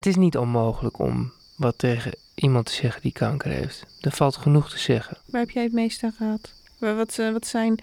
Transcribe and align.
Het 0.00 0.08
is 0.08 0.16
niet 0.16 0.36
onmogelijk 0.36 0.98
om 0.98 1.32
wat 1.56 1.78
tegen 1.78 2.12
iemand 2.34 2.66
te 2.66 2.72
zeggen 2.72 3.02
die 3.02 3.12
kanker 3.12 3.50
heeft. 3.50 3.86
Er 4.00 4.10
valt 4.10 4.36
genoeg 4.36 4.70
te 4.70 4.78
zeggen. 4.78 5.16
Waar 5.26 5.40
heb 5.40 5.50
jij 5.50 5.62
het 5.62 5.72
meest 5.72 6.02
aan 6.02 6.12
gehad? 6.12 6.52
Wa- 6.78 6.94
Wat, 6.94 7.18
eh, 7.18 7.32
wat 7.32 7.46
zijn 7.46 7.78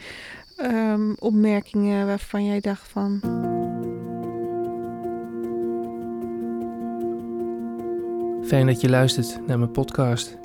ehm, 0.55 1.13
opmerkingen 1.19 2.05
waarvan 2.05 2.45
jij 2.45 2.59
dacht 2.59 2.87
van... 2.87 3.19
Fijn 8.47 8.65
dat 8.67 8.81
je 8.81 8.89
luistert 8.89 9.47
naar 9.47 9.59
mijn 9.59 9.71
podcast. 9.71 10.37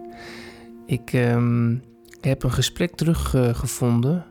Ik 0.87 1.13
ehm, 1.13 1.77
heb 2.21 2.43
een 2.43 2.53
gesprek 2.53 2.95
teruggevonden. 2.95 4.25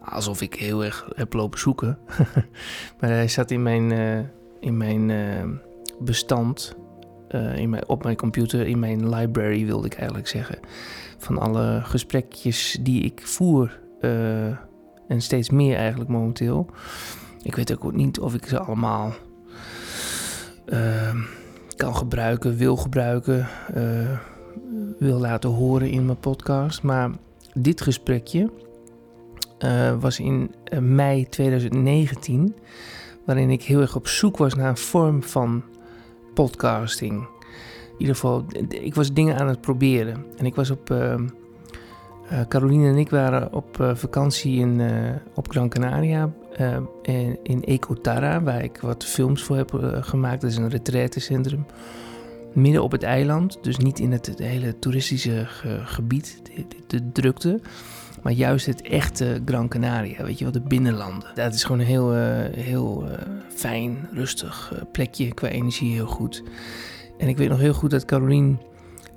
alsof 0.00 0.40
ik 0.40 0.54
heel 0.54 0.84
erg 0.84 1.08
heb 1.14 1.32
lopen 1.32 1.58
zoeken. 1.58 1.98
maar 3.00 3.10
hij 3.10 3.28
zat 3.28 3.50
in 3.50 3.62
mijn, 3.62 3.92
eh, 3.92 4.18
in 4.60 4.76
mijn 4.76 5.10
eh, 5.10 5.44
bestand. 6.00 6.74
eh, 7.28 7.56
in 7.56 7.70
mijn, 7.70 7.88
op 7.88 8.02
mijn 8.02 8.16
computer, 8.16 8.66
in 8.66 8.78
mijn 8.78 9.08
library 9.08 9.66
wilde 9.66 9.86
ik 9.86 9.94
eigenlijk 9.94 10.28
zeggen. 10.28 10.58
Van 11.18 11.38
alle 11.38 11.80
gesprekjes 11.84 12.78
die 12.80 13.02
ik 13.02 13.20
voer. 13.24 13.80
eh, 14.00 14.46
en 15.08 15.20
steeds 15.20 15.50
meer 15.50 15.76
eigenlijk 15.76 16.10
momenteel. 16.10 16.66
Ik 17.42 17.54
weet 17.54 17.72
ook 17.72 17.92
niet 17.92 18.20
of 18.20 18.34
ik 18.34 18.46
ze 18.46 18.58
allemaal 18.58 19.12
ehm, 20.66 21.18
kan 21.76 21.96
gebruiken, 21.96 22.56
wil 22.56 22.76
gebruiken, 22.76 23.48
eh, 23.74 24.18
wil 24.98 25.18
laten 25.18 25.50
horen 25.50 25.90
in 25.90 26.06
mijn 26.06 26.18
podcast. 26.18 26.82
Maar 26.82 27.10
dit 27.54 27.80
gesprekje 27.80 28.50
was 30.00 30.20
in 30.20 30.54
mei 30.80 31.28
2019, 31.28 32.54
waarin 33.26 33.50
ik 33.50 33.62
heel 33.62 33.80
erg 33.80 33.96
op 33.96 34.08
zoek 34.08 34.36
was 34.36 34.54
naar 34.54 34.68
een 34.68 34.76
vorm 34.76 35.22
van 35.22 35.62
podcasting. 36.34 37.12
In 37.20 38.00
ieder 38.00 38.14
geval, 38.14 38.44
ik 38.68 38.94
was 38.94 39.12
dingen 39.12 39.38
aan 39.38 39.48
het 39.48 39.60
proberen. 39.60 40.24
En 40.36 40.46
ik 40.46 40.54
was 40.54 40.70
op. 40.70 40.90
eh, 40.90 41.14
Caroline 42.48 42.88
en 42.88 42.96
ik 42.96 43.10
waren 43.10 43.52
op 43.52 43.80
eh, 43.80 43.94
vakantie 43.94 44.58
in, 44.58 44.80
eh, 44.80 45.10
op 45.34 45.50
Gran 45.50 45.68
Canaria. 45.68 46.32
en 47.02 47.38
in 47.42 47.64
Ecotarra, 47.64 48.42
waar 48.42 48.62
ik 48.64 48.78
wat 48.80 49.04
films 49.04 49.42
voor 49.42 49.56
heb 49.56 49.70
gemaakt. 50.00 50.40
Dat 50.40 50.50
is 50.50 50.56
een 50.56 50.68
retraitecentrum 50.68 51.66
midden 52.52 52.82
op 52.82 52.92
het 52.92 53.02
eiland. 53.02 53.58
Dus 53.62 53.76
niet 53.76 53.98
in 53.98 54.12
het, 54.12 54.32
hele 54.36 54.78
toeristische 54.78 55.44
ge- 55.46 55.80
gebied, 55.84 56.40
de, 56.44 56.64
de 56.86 57.12
drukte. 57.12 57.60
Maar 58.24 58.32
juist 58.32 58.66
het 58.66 58.82
echte 58.82 59.42
Gran 59.44 59.68
Canaria, 59.68 60.24
weet 60.24 60.38
je 60.38 60.44
wel, 60.44 60.52
de 60.52 60.60
binnenlanden. 60.60 61.28
Dat 61.34 61.54
is 61.54 61.64
gewoon 61.64 61.80
een 61.80 61.86
heel, 61.86 62.14
eh, 62.14 62.64
heel 62.64 63.08
eh, 63.08 63.18
fijn, 63.54 64.08
rustig 64.12 64.72
eh, 64.74 64.82
plekje, 64.92 65.34
qua 65.34 65.48
energie 65.48 65.92
heel 65.92 66.06
goed. 66.06 66.42
En 67.18 67.28
ik 67.28 67.36
weet 67.36 67.48
nog 67.48 67.58
heel 67.58 67.72
goed 67.72 67.90
dat 67.90 68.04
Caroline 68.04 68.56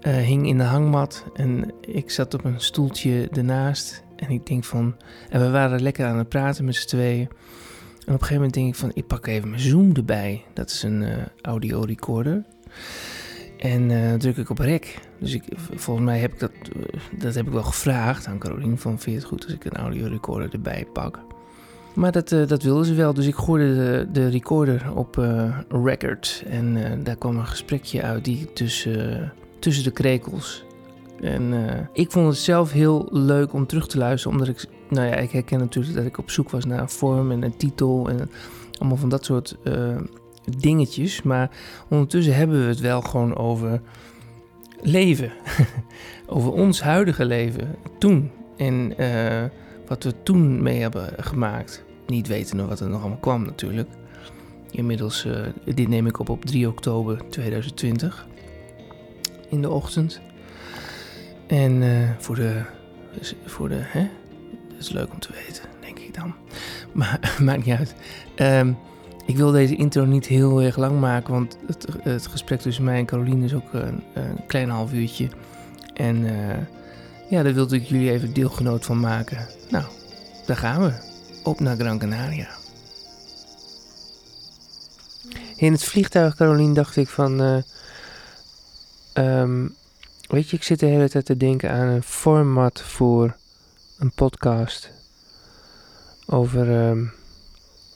hing 0.01 0.47
in 0.47 0.57
de 0.57 0.63
hangmat 0.63 1.25
en 1.33 1.71
ik 1.81 2.11
zat 2.11 2.33
op 2.33 2.43
een 2.43 2.61
stoeltje 2.61 3.29
ernaast. 3.29 4.03
En 4.15 4.29
ik 4.29 4.45
denk 4.45 4.63
van, 4.63 4.95
en 5.29 5.41
we 5.41 5.49
waren 5.49 5.81
lekker 5.81 6.05
aan 6.05 6.17
het 6.17 6.29
praten 6.29 6.65
met 6.65 6.75
z'n 6.75 6.87
tweeën. 6.87 7.27
En 7.27 7.27
op 7.27 8.07
een 8.07 8.13
gegeven 8.13 8.35
moment 8.35 8.53
denk 8.53 8.67
ik 8.67 8.75
van, 8.75 8.91
ik 8.93 9.07
pak 9.07 9.27
even 9.27 9.49
mijn 9.49 9.61
Zoom 9.61 9.95
erbij. 9.95 10.43
Dat 10.53 10.69
is 10.69 10.83
een 10.83 11.05
audio 11.41 11.79
recorder. 11.81 12.43
En 13.57 13.91
eh, 13.91 14.13
druk 14.13 14.37
ik 14.37 14.49
op 14.49 14.59
rec. 14.59 14.99
Dus 15.19 15.33
ik, 15.33 15.43
volgens 15.75 16.05
mij 16.05 16.19
heb 16.19 16.33
ik 16.33 16.39
dat, 16.39 16.51
eh, 16.51 16.99
dat 17.19 17.35
heb 17.35 17.45
ik 17.45 17.53
wel 17.53 17.63
gevraagd 17.63 18.27
aan 18.27 18.39
Caroline. 18.39 18.77
Van, 18.77 18.99
vind 18.99 19.15
je 19.15 19.21
het 19.21 19.29
goed 19.29 19.43
als 19.45 19.53
ik 19.53 19.65
een 19.65 19.77
audio 19.77 20.07
recorder 20.07 20.53
erbij 20.53 20.87
pak? 20.93 21.19
Maar 21.93 22.11
dat, 22.11 22.31
eh, 22.31 22.47
dat 22.47 22.63
wilde 22.63 22.85
ze 22.85 22.93
wel. 22.93 23.13
Dus 23.13 23.27
ik 23.27 23.35
gooide 23.35 23.75
de, 23.75 24.07
de 24.11 24.27
recorder 24.29 24.91
op 24.95 25.17
eh, 25.17 25.57
record. 25.67 26.43
En 26.47 26.85
eh, 26.85 26.91
daar 27.03 27.15
kwam 27.15 27.37
een 27.37 27.47
gesprekje 27.47 28.01
uit 28.01 28.25
die 28.25 28.53
tussen, 28.53 29.33
tussen 29.59 29.83
de 29.83 29.91
krekels. 29.91 30.65
En 31.21 31.53
eh, 31.53 31.79
ik 31.93 32.11
vond 32.11 32.27
het 32.27 32.37
zelf 32.37 32.71
heel 32.71 33.07
leuk 33.11 33.53
om 33.53 33.65
terug 33.65 33.87
te 33.87 33.97
luisteren. 33.97 34.37
Omdat 34.37 34.55
ik, 34.55 34.65
nou 34.89 35.07
ja, 35.07 35.15
ik 35.15 35.31
herken 35.31 35.59
natuurlijk 35.59 35.95
dat 35.95 36.05
ik 36.05 36.17
op 36.17 36.31
zoek 36.31 36.49
was 36.49 36.65
naar 36.65 36.79
een 36.79 36.89
vorm 36.89 37.31
en 37.31 37.43
een 37.43 37.57
titel. 37.57 38.09
En 38.09 38.29
allemaal 38.79 38.97
van 38.97 39.09
dat 39.09 39.25
soort 39.25 39.57
eh, 39.63 39.95
dingetjes. 40.57 41.21
Maar 41.21 41.49
ondertussen 41.87 42.35
hebben 42.35 42.61
we 42.61 42.67
het 42.67 42.79
wel 42.79 43.01
gewoon 43.01 43.35
over 43.35 43.81
leven. 44.81 45.31
over 46.27 46.51
ons 46.51 46.81
huidige 46.81 47.25
leven. 47.25 47.75
Toen. 47.99 48.31
En 48.57 48.97
eh, 48.97 49.43
wat 49.87 50.03
we 50.03 50.13
toen 50.23 50.63
mee 50.63 50.81
hebben 50.81 51.13
gemaakt. 51.17 51.83
Niet 52.07 52.27
wetende 52.27 52.65
wat 52.65 52.79
er 52.79 52.89
nog 52.89 52.99
allemaal 52.99 53.19
kwam 53.19 53.45
natuurlijk. 53.45 53.89
Inmiddels, 54.71 55.25
eh, 55.25 55.41
dit 55.75 55.87
neem 55.87 56.07
ik 56.07 56.19
op 56.19 56.29
op 56.29 56.45
3 56.45 56.67
oktober 56.67 57.21
2020. 57.29 58.27
In 59.49 59.61
de 59.61 59.69
ochtend. 59.69 60.21
En 61.47 61.83
eh, 61.83 62.09
voor 62.17 62.35
de... 62.35 62.61
Voor 63.45 63.69
de 63.69 63.79
hè? 63.79 64.07
Dat 64.69 64.79
is 64.79 64.89
leuk 64.89 65.13
om 65.13 65.19
te 65.19 65.29
weten, 65.45 65.63
denk 65.79 65.99
ik 65.99 66.13
dan. 66.13 66.33
Maar 66.93 67.35
maakt 67.41 67.65
niet 67.65 67.77
uit. 67.77 67.95
Ehm, 68.35 68.73
ik 69.27 69.37
wil 69.37 69.51
deze 69.51 69.75
intro 69.75 70.05
niet 70.05 70.25
heel 70.25 70.61
erg 70.61 70.77
lang 70.77 70.99
maken, 70.99 71.33
want 71.33 71.57
het, 71.65 71.87
het 72.01 72.27
gesprek 72.27 72.59
tussen 72.59 72.83
mij 72.83 72.97
en 72.97 73.05
Caroline 73.05 73.45
is 73.45 73.53
ook 73.53 73.73
een, 73.73 74.03
een 74.13 74.45
klein 74.47 74.69
half 74.69 74.93
uurtje. 74.93 75.29
En 75.93 76.25
eh, 76.25 76.57
ja, 77.29 77.43
daar 77.43 77.53
wilde 77.53 77.75
ik 77.75 77.83
jullie 77.83 78.11
even 78.11 78.33
deelgenoot 78.33 78.85
van 78.85 78.99
maken. 78.99 79.47
Nou, 79.69 79.85
daar 80.45 80.57
gaan 80.57 80.81
we. 80.81 80.93
Op 81.43 81.59
naar 81.59 81.75
Gran 81.75 81.99
Canaria. 81.99 82.47
In 85.55 85.71
het 85.71 85.83
vliegtuig, 85.83 86.35
Caroline, 86.35 86.73
dacht 86.73 86.95
ik 86.95 87.07
van... 87.07 87.41
eh, 87.41 87.57
ehm, 89.13 89.67
weet 90.27 90.49
je, 90.49 90.55
ik 90.55 90.63
zit 90.63 90.79
de 90.79 90.85
hele 90.85 91.09
tijd 91.09 91.25
te 91.25 91.37
denken 91.37 91.71
aan 91.71 91.87
een 91.87 92.03
format 92.03 92.81
voor 92.81 93.35
een 93.97 94.11
podcast 94.11 94.91
over 96.25 96.87
ehm, 96.87 97.05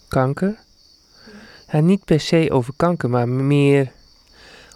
kanker. 0.08 0.60
Niet 1.80 2.06
per 2.06 2.20
se 2.20 2.48
over 2.52 2.74
kanker, 2.76 3.10
maar 3.10 3.30
meer 3.30 3.92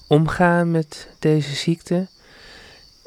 omgaan 0.07 0.72
met 0.72 1.09
deze 1.19 1.56
ziekte. 1.56 2.07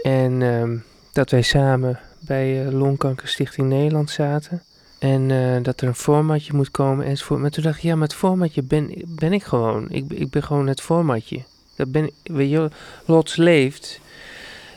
En 0.03 0.43
ehm, 0.43 0.76
dat 1.12 1.31
wij 1.31 1.43
samen 1.43 2.00
bij 2.21 2.66
eh, 2.66 2.72
Longkankerstichting 2.72 3.69
Nederland 3.69 4.10
zaten. 4.10 4.62
En 4.98 5.31
eh, 5.31 5.62
dat 5.62 5.81
er 5.81 5.88
een 5.88 5.94
formatje 5.94 6.54
moet 6.54 6.71
komen 6.71 7.06
enzovoort. 7.06 7.41
Maar 7.41 7.50
toen 7.50 7.62
dacht 7.62 7.77
ik, 7.77 7.82
ja, 7.82 7.94
maar 7.94 8.09
het 8.09 8.16
formatje 8.16 8.62
ben, 8.62 8.93
ben 9.06 9.32
ik 9.32 9.43
gewoon. 9.43 9.91
Ik, 9.91 10.12
ik 10.12 10.31
ben 10.31 10.43
gewoon 10.43 10.66
het 10.66 10.81
formatje. 10.81 11.43
Dat 11.77 11.93
ben, 11.93 12.10
weet 12.22 12.50
je, 12.50 12.71
Lots 13.04 13.37
leeft. 13.37 14.00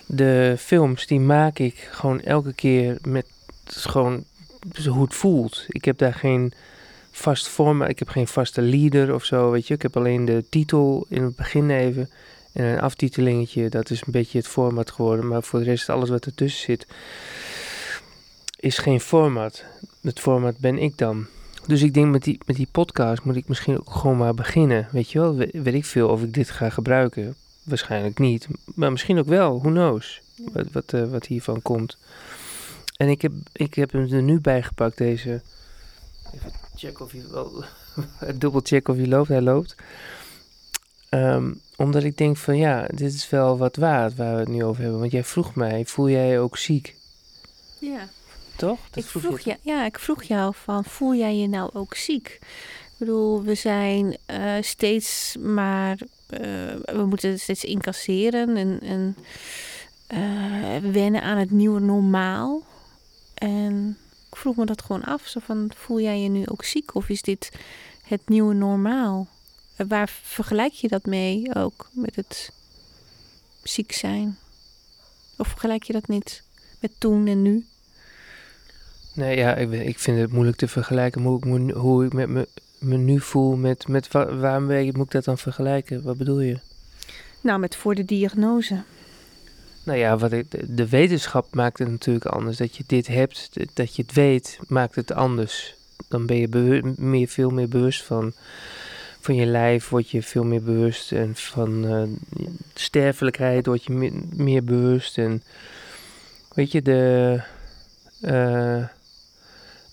De 0.05 0.55
films, 0.57 1.07
die 1.07 1.19
maak 1.19 1.59
ik 1.59 1.89
gewoon 1.91 2.21
elke 2.21 2.53
keer 2.53 2.97
met 3.01 3.25
gewoon 3.65 4.23
hoe 4.89 5.03
het 5.03 5.15
voelt. 5.15 5.65
Ik 5.67 5.85
heb 5.85 5.97
daar 5.97 6.13
geen 6.13 6.53
vast 7.21 7.47
format, 7.47 7.89
ik 7.89 7.99
heb 7.99 8.09
geen 8.09 8.27
vaste 8.27 8.61
leader 8.61 9.13
of 9.13 9.23
zo, 9.25 9.51
weet 9.51 9.67
je. 9.67 9.73
Ik 9.73 9.81
heb 9.81 9.97
alleen 9.97 10.25
de 10.25 10.43
titel 10.49 11.05
in 11.09 11.23
het 11.23 11.35
begin 11.35 11.69
even 11.69 12.09
en 12.53 12.63
een 12.65 12.79
aftitelingetje. 12.81 13.69
Dat 13.69 13.89
is 13.89 14.01
een 14.05 14.11
beetje 14.11 14.37
het 14.37 14.47
format 14.47 14.91
geworden. 14.91 15.27
Maar 15.27 15.43
voor 15.43 15.59
de 15.59 15.65
rest, 15.65 15.89
alles 15.89 16.09
wat 16.09 16.25
ertussen 16.25 16.63
zit, 16.63 16.87
is 18.59 18.77
geen 18.77 18.99
format. 19.01 19.63
Het 20.01 20.19
format 20.19 20.57
ben 20.57 20.77
ik 20.77 20.97
dan. 20.97 21.25
Dus 21.67 21.81
ik 21.81 21.93
denk 21.93 22.11
met 22.11 22.23
die, 22.23 22.37
met 22.45 22.55
die 22.55 22.67
podcast 22.71 23.23
moet 23.23 23.35
ik 23.35 23.47
misschien 23.47 23.79
ook 23.79 23.89
gewoon 23.91 24.17
maar 24.17 24.33
beginnen. 24.33 24.87
Weet 24.91 25.11
je 25.11 25.19
wel, 25.19 25.35
We- 25.35 25.49
weet 25.63 25.73
ik 25.73 25.85
veel 25.85 26.09
of 26.09 26.21
ik 26.23 26.33
dit 26.33 26.49
ga 26.49 26.69
gebruiken. 26.69 27.35
Waarschijnlijk 27.63 28.19
niet. 28.19 28.47
Maar 28.75 28.91
misschien 28.91 29.19
ook 29.19 29.25
wel, 29.27 29.59
who 29.59 29.69
knows. 29.69 30.21
Wat, 30.53 30.65
wat, 30.71 30.93
eh, 30.93 31.09
wat 31.09 31.25
hiervan 31.25 31.61
komt. 31.61 31.97
En 32.97 33.09
ik 33.09 33.21
heb, 33.21 33.31
ik 33.53 33.73
heb 33.73 33.91
hem 33.91 34.11
er 34.13 34.21
nu 34.21 34.39
bij 34.39 34.63
gepakt, 34.63 34.97
deze. 34.97 35.41
Checken 36.81 37.05
of 37.05 37.11
hij 37.11 37.23
wel. 37.31 37.63
dubbel 38.39 38.61
checken 38.63 38.93
of 38.93 38.99
hij 38.99 39.07
loopt. 39.07 39.27
Hij 39.27 39.41
loopt. 39.41 39.75
Ehm, 41.09 41.53
omdat 41.75 42.03
ik 42.03 42.17
denk 42.17 42.37
van 42.37 42.57
ja, 42.57 42.87
dit 42.87 43.13
is 43.13 43.29
wel 43.29 43.57
wat 43.57 43.75
waard 43.75 44.15
waar 44.15 44.33
we 44.33 44.39
het 44.39 44.49
nu 44.49 44.63
over 44.63 44.81
hebben. 44.81 44.99
Want 44.99 45.11
jij 45.11 45.23
vroeg 45.23 45.55
mij, 45.55 45.85
voel 45.85 46.09
jij 46.09 46.27
je 46.27 46.39
ook 46.39 46.57
ziek? 46.57 46.95
Ja. 47.79 48.09
Toch? 48.55 48.79
Dat 48.91 49.03
Ik 49.03 49.09
vroeg 49.09 49.39
je, 49.39 49.57
ja, 49.61 49.85
ik 49.85 49.99
vroeg 49.99 50.23
jou 50.23 50.53
van, 50.55 50.83
voel 50.83 51.15
jij 51.15 51.35
je 51.35 51.47
nou 51.47 51.69
ook 51.73 51.95
ziek? 51.95 52.39
Ik 52.83 52.97
bedoel, 52.97 53.43
we 53.43 53.55
zijn 53.55 54.17
eh, 54.25 54.53
steeds 54.61 55.35
maar, 55.39 55.97
eh, 56.27 56.39
we 56.83 57.05
moeten 57.07 57.39
steeds 57.39 57.63
incasseren 57.63 58.57
en, 58.57 58.79
en 58.81 59.15
eh, 60.07 60.91
wennen 60.91 61.21
aan 61.21 61.37
het 61.37 61.51
nieuwe 61.51 61.79
normaal. 61.79 62.63
En 63.33 63.97
vroeg 64.41 64.55
me 64.55 64.65
dat 64.65 64.81
gewoon 64.81 65.03
af, 65.03 65.27
zo 65.27 65.39
van, 65.43 65.71
voel 65.75 65.99
jij 65.99 66.21
je 66.21 66.29
nu 66.29 66.43
ook 66.45 66.63
ziek 66.63 66.95
of 66.95 67.09
is 67.09 67.21
dit 67.21 67.51
het 68.03 68.21
nieuwe 68.25 68.53
normaal? 68.53 69.27
Eh, 69.75 69.85
Waar 69.89 70.09
vergelijk 70.23 70.73
je 70.73 70.87
dat 70.87 71.05
mee 71.05 71.55
ook 71.55 71.89
met 71.93 72.15
het 72.15 72.51
ziek 73.63 73.91
zijn? 73.91 74.37
Of 75.37 75.47
vergelijk 75.47 75.83
je 75.83 75.93
dat 75.93 76.07
niet 76.07 76.43
met 76.79 76.91
toen 76.97 77.27
en 77.27 77.41
nu? 77.41 77.65
Nee, 79.13 79.37
ja, 79.37 79.55
ik, 79.55 79.71
ik 79.71 79.99
vind 79.99 80.19
het 80.19 80.31
moeilijk 80.31 80.57
te 80.57 80.67
vergelijken 80.67 81.21
hoe 81.21 81.37
ik 81.37 81.45
me, 81.45 81.73
hoe 81.73 82.05
ik 82.05 82.13
met 82.13 82.29
me, 82.29 82.47
me 82.79 82.97
nu 82.97 83.19
voel 83.19 83.55
met, 83.55 83.87
met 83.87 84.07
waarmee 84.11 84.93
moet 84.93 85.05
ik 85.05 85.11
dat 85.11 85.23
dan 85.23 85.37
vergelijken? 85.37 86.03
Wat 86.03 86.17
bedoel 86.17 86.39
je? 86.39 86.59
Nou, 87.41 87.59
met 87.59 87.75
voor 87.75 87.95
de 87.95 88.05
diagnose. 88.05 88.83
Nou 89.91 90.03
ja, 90.03 90.17
wat 90.17 90.31
de 90.67 90.89
wetenschap 90.89 91.55
maakt 91.55 91.79
het 91.79 91.89
natuurlijk 91.89 92.25
anders. 92.25 92.57
Dat 92.57 92.75
je 92.75 92.83
dit 92.87 93.07
hebt, 93.07 93.49
dat 93.73 93.95
je 93.95 94.01
het 94.01 94.13
weet, 94.13 94.59
maakt 94.67 94.95
het 94.95 95.11
anders. 95.11 95.75
Dan 96.07 96.25
ben 96.25 96.37
je 96.37 96.95
meer, 96.97 97.27
veel 97.27 97.49
meer 97.49 97.67
bewust 97.67 98.03
van, 98.03 98.33
van 99.19 99.35
je 99.35 99.45
lijf, 99.45 99.89
word 99.89 100.09
je 100.09 100.23
veel 100.23 100.43
meer 100.43 100.63
bewust. 100.63 101.11
En 101.11 101.35
van 101.35 101.85
uh, 101.85 102.03
sterfelijkheid 102.73 103.65
word 103.65 103.83
je 103.83 104.11
meer, 104.35 104.63
bewust. 104.63 105.17
En 105.17 105.43
weet 106.53 106.71
je, 106.71 106.81
de, 106.81 107.41
uh, 108.21 108.87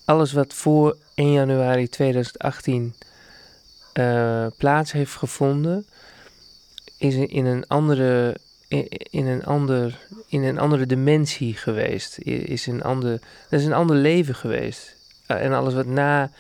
alles 0.05 0.33
wat 0.33 0.55
voor 0.55 0.97
1 1.15 1.33
januari 1.33 1.89
2018 1.89 2.95
uh, 3.95 4.45
eh, 4.45 4.53
plaats 4.57 4.93
heeft 4.93 5.15
gevonden, 5.15 5.87
is 6.99 7.15
in 7.15 7.47
een 7.47 7.67
andere 7.67 8.37
in, 8.69 9.27
een, 9.27 9.45
ander, 9.45 10.07
in 10.27 10.43
een 10.43 10.59
andere 10.59 10.87
dimensie 10.87 11.55
geweest. 11.55 12.19
Is 12.19 12.67
een 12.67 12.83
ander, 12.83 13.21
dat 13.49 13.61
is 13.61 13.67
een 13.67 13.73
ander 13.73 13.97
leven 13.97 14.35
geweest. 14.35 14.97
Eh, 15.27 15.45
en 15.45 15.53
alles 15.53 15.75
wat 15.75 15.87
na 15.87 16.31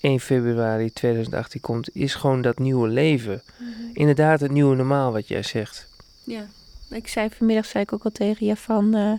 1 0.00 0.20
februari 0.20 0.92
2018 0.92 1.60
komt, 1.60 1.96
is 1.96 2.14
gewoon 2.14 2.42
dat 2.42 2.58
nieuwe 2.58 2.88
leven. 2.88 3.42
Mhm. 3.58 3.70
Inderdaad, 3.92 4.40
het 4.40 4.50
nieuwe 4.50 4.76
normaal 4.76 5.12
wat 5.12 5.28
jij 5.28 5.42
zegt. 5.42 5.88
Ja, 6.24 6.46
ik 6.90 7.08
zei 7.08 7.28
vanmiddag 7.30 7.64
zei 7.64 7.82
ik 7.82 7.92
ook 7.92 8.04
al 8.04 8.10
tegen 8.10 8.46
je 8.46 8.56
van, 8.56 8.96
uh, 8.96 9.12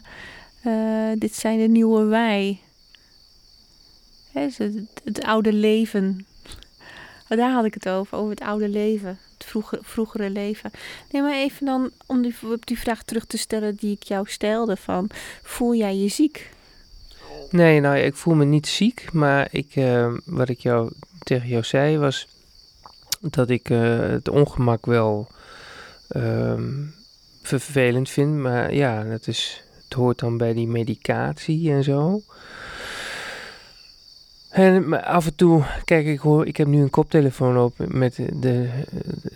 uh, 0.65 1.19
dit 1.19 1.35
zijn 1.35 1.59
de 1.59 1.67
nieuwe 1.67 2.03
wij. 2.03 2.59
Hè, 4.31 4.41
het, 4.41 4.73
het, 5.03 5.23
oude 5.23 5.53
leven. 5.53 6.25
Daar 7.27 7.51
had 7.51 7.65
ik 7.65 7.73
het 7.73 7.89
over, 7.89 8.17
over 8.17 8.29
het 8.29 8.41
oude 8.41 8.69
leven 8.69 9.19
vroege, 9.47 9.79
vroegere 9.81 10.29
leven. 10.29 10.71
Nee, 11.11 11.21
maar 11.21 11.35
even 11.35 11.65
dan 11.65 11.91
om 12.05 12.21
die, 12.21 12.35
op 12.51 12.65
die 12.65 12.79
vraag 12.79 13.03
terug 13.03 13.25
te 13.25 13.37
stellen 13.37 13.75
die 13.75 13.91
ik 13.91 14.03
jou 14.03 14.29
stelde: 14.29 14.77
van, 14.77 15.09
voel 15.43 15.75
jij 15.75 15.95
je 15.95 16.07
ziek? 16.07 16.49
Nee, 17.49 17.79
nou, 17.79 17.97
ik 17.97 18.15
voel 18.15 18.33
me 18.33 18.45
niet 18.45 18.67
ziek, 18.67 19.11
maar 19.13 19.47
ik, 19.51 19.75
uh, 19.75 20.13
wat 20.25 20.49
ik 20.49 20.59
jou 20.59 20.91
tegen 21.19 21.47
jou 21.47 21.63
zei 21.63 21.97
was 21.97 22.27
dat 23.19 23.49
ik 23.49 23.69
uh, 23.69 23.99
het 23.99 24.29
ongemak 24.29 24.85
wel 24.85 25.27
uh, 26.09 26.61
vervelend 27.41 28.09
vind. 28.09 28.35
Maar 28.35 28.73
ja, 28.73 29.03
dat 29.03 29.27
is, 29.27 29.63
het 29.83 29.93
hoort 29.93 30.19
dan 30.19 30.37
bij 30.37 30.53
die 30.53 30.67
medicatie 30.67 31.71
en 31.71 31.83
zo. 31.83 32.21
En 34.57 35.03
af 35.03 35.25
en 35.25 35.35
toe, 35.35 35.63
kijk, 35.85 36.05
ik 36.05 36.19
hoor, 36.19 36.47
ik 36.47 36.57
heb 36.57 36.67
nu 36.67 36.81
een 36.81 36.89
koptelefoon 36.89 37.57
op 37.57 37.73
met 37.77 38.15
de, 38.33 38.69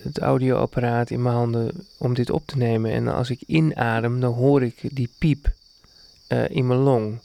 het 0.04 0.20
audioapparaat 0.20 1.10
in 1.10 1.22
mijn 1.22 1.36
handen 1.36 1.72
om 1.98 2.14
dit 2.14 2.30
op 2.30 2.46
te 2.46 2.58
nemen. 2.58 2.92
En 2.92 3.08
als 3.08 3.30
ik 3.30 3.42
inadem, 3.46 4.20
dan 4.20 4.34
hoor 4.34 4.64
ik 4.64 4.96
die 4.96 5.10
piep 5.18 5.52
uh, 6.30 6.50
in 6.50 6.68
mijn 6.68 6.80
long. 6.80 7.20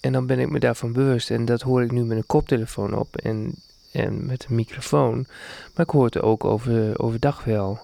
En 0.00 0.12
dan 0.12 0.26
ben 0.26 0.38
ik 0.38 0.50
me 0.50 0.58
daarvan 0.58 0.92
bewust. 0.92 1.30
En 1.30 1.44
dat 1.44 1.60
hoor 1.60 1.82
ik 1.82 1.92
nu 1.92 2.04
met 2.04 2.16
een 2.16 2.26
koptelefoon 2.26 2.94
op 2.94 3.16
en, 3.16 3.54
en 3.92 4.26
met 4.26 4.46
een 4.48 4.54
microfoon. 4.54 5.26
Maar 5.74 5.86
ik 5.86 5.92
hoor 5.92 6.04
het 6.04 6.20
ook 6.20 6.44
over, 6.44 6.98
overdag 6.98 7.44
wel. 7.44 7.78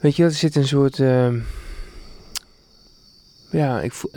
Weet 0.00 0.16
je, 0.16 0.24
er 0.24 0.32
zit 0.32 0.56
een 0.56 0.68
soort. 0.68 0.98
Uh, 0.98 1.34
ja, 3.54 3.80
ik 3.80 3.92
voel, 3.92 4.10